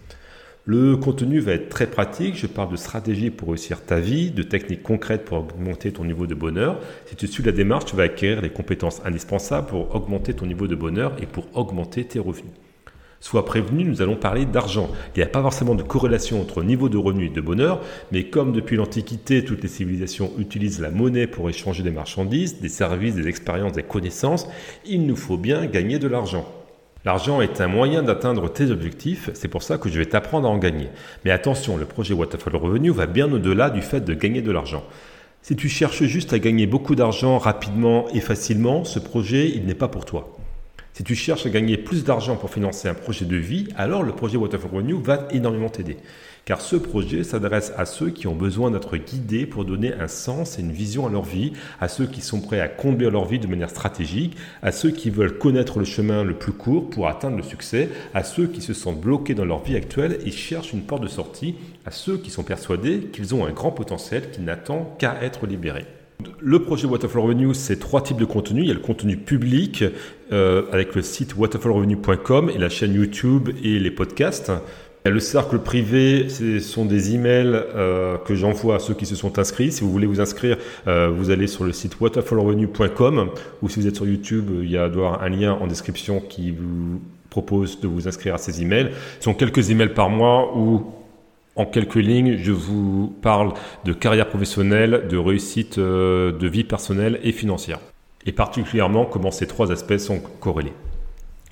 [0.69, 2.35] Le contenu va être très pratique.
[2.35, 6.27] Je parle de stratégie pour réussir ta vie, de techniques concrètes pour augmenter ton niveau
[6.27, 6.81] de bonheur.
[7.05, 10.67] Si tu suis la démarche, tu vas acquérir les compétences indispensables pour augmenter ton niveau
[10.67, 12.51] de bonheur et pour augmenter tes revenus.
[13.21, 14.89] Sois prévenu, nous allons parler d'argent.
[15.15, 17.79] Il n'y a pas forcément de corrélation entre niveau de revenu et de bonheur,
[18.11, 22.67] mais comme depuis l'Antiquité, toutes les civilisations utilisent la monnaie pour échanger des marchandises, des
[22.67, 24.49] services, des expériences, des connaissances,
[24.85, 26.45] il nous faut bien gagner de l'argent.
[27.07, 30.51] L'argent est un moyen d'atteindre tes objectifs, c'est pour ça que je vais t'apprendre à
[30.51, 30.89] en gagner.
[31.23, 34.83] Mais attention, le projet Waterfall Revenu va bien au-delà du fait de gagner de l'argent.
[35.41, 39.73] Si tu cherches juste à gagner beaucoup d'argent rapidement et facilement, ce projet, il n'est
[39.73, 40.37] pas pour toi.
[40.91, 44.11] Si tu cherches à gagner plus d'argent pour financer un projet de vie, alors le
[44.11, 45.95] projet Waterfall Renew va énormément t'aider.
[46.47, 50.57] Car ce projet s'adresse à ceux qui ont besoin d'être guidés pour donner un sens
[50.57, 53.37] et une vision à leur vie, à ceux qui sont prêts à combler leur vie
[53.37, 57.35] de manière stratégique, à ceux qui veulent connaître le chemin le plus court pour atteindre
[57.35, 60.83] le succès, à ceux qui se sentent bloqués dans leur vie actuelle et cherchent une
[60.83, 64.95] porte de sortie, à ceux qui sont persuadés qu'ils ont un grand potentiel qui n'attend
[64.99, 65.85] qu'à être libéré.
[66.39, 68.61] Le projet Waterfall Revenue, c'est trois types de contenu.
[68.61, 69.83] Il y a le contenu public
[70.31, 74.51] euh, avec le site waterfallrevenue.com et la chaîne YouTube et les podcasts.
[75.07, 79.15] A le cercle privé, ce sont des emails euh, que j'envoie à ceux qui se
[79.15, 79.71] sont inscrits.
[79.71, 83.29] Si vous voulez vous inscrire, euh, vous allez sur le site waterfallrevenue.com
[83.61, 86.51] ou si vous êtes sur YouTube, il y a doit un lien en description qui
[86.51, 86.99] vous
[87.29, 88.91] propose de vous inscrire à ces emails.
[89.19, 90.91] Ce sont quelques emails par mois où
[91.55, 93.53] en quelques lignes, je vous parle
[93.85, 97.79] de carrière professionnelle, de réussite euh, de vie personnelle et financière.
[98.25, 100.73] Et particulièrement comment ces trois aspects sont corrélés.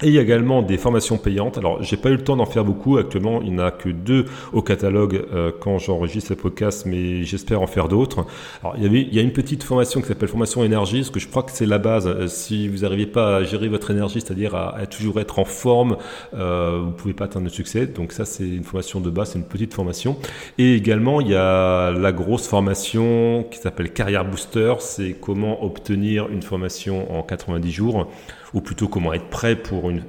[0.03, 1.57] Et il y a également des formations payantes.
[1.57, 2.97] Alors, j'ai pas eu le temps d'en faire beaucoup.
[2.97, 7.23] Actuellement, il n'y en a que deux au catalogue euh, quand j'enregistre ce podcast, mais
[7.23, 8.25] j'espère en faire d'autres.
[8.61, 11.11] Alors, il y avait, il y a une petite formation qui s'appelle formation énergie, parce
[11.11, 12.07] que je crois que c'est la base.
[12.07, 15.95] Euh, si vous n'arrivez pas à gérer votre énergie, c'est-à-dire à, toujours être en forme,
[16.33, 17.85] euh, vous pouvez pas atteindre le succès.
[17.85, 20.17] Donc ça, c'est une formation de base, c'est une petite formation.
[20.57, 24.73] Et également, il y a la grosse formation qui s'appelle Carrière Booster.
[24.79, 28.09] C'est comment obtenir une formation en 90 jours
[28.55, 30.01] ou plutôt comment être prêt pour, une,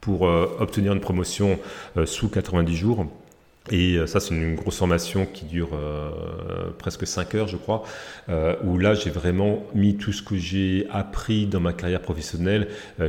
[0.00, 1.58] pour euh, obtenir une promotion
[1.98, 3.06] euh, sous 90 jours.
[3.72, 5.70] Et euh, ça, c'est une grosse formation qui dure
[6.78, 7.82] presque 5 heures, je crois,
[8.64, 12.68] où là, j'ai vraiment mis tout ce que j'ai appris dans ma carrière professionnelle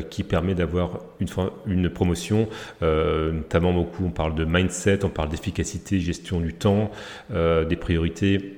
[0.09, 1.27] qui permet d'avoir une,
[1.67, 2.49] une promotion.
[2.81, 6.89] notamment, beaucoup, on parle de mindset, on parle d'efficacité, gestion du temps,
[7.29, 8.56] des priorités.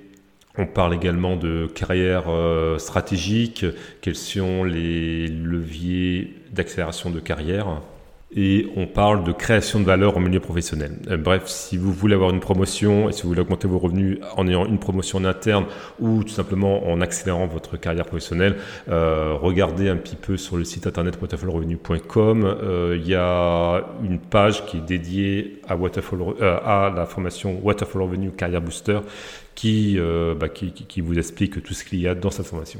[0.61, 3.65] On parle également de carrière euh, stratégique,
[4.01, 7.81] quels sont les leviers d'accélération de carrière?
[8.35, 10.99] Et on parle de création de valeur en milieu professionnel.
[11.09, 14.19] Euh, bref, si vous voulez avoir une promotion et si vous voulez augmenter vos revenus
[14.37, 15.65] en ayant une promotion en interne
[15.99, 18.57] ou tout simplement en accélérant votre carrière professionnelle,
[18.89, 22.57] euh, regardez un petit peu sur le site internet waterfallrevenu.com.
[22.95, 25.75] Il y a une page qui est dédiée à,
[26.95, 28.99] la formation Waterfall Revenue Carrière Booster
[29.65, 32.79] euh, bah, qui, vous explique tout ce qu'il y a dans cette formation.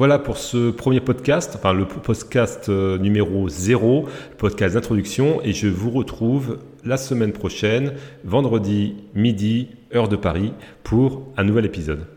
[0.00, 5.52] Voilà pour ce premier podcast, enfin le podcast euh, numéro 0, le podcast d'introduction, et
[5.52, 7.92] je vous retrouve la semaine prochaine,
[8.24, 12.06] vendredi midi, heure de Paris, pour un nouvel épisode.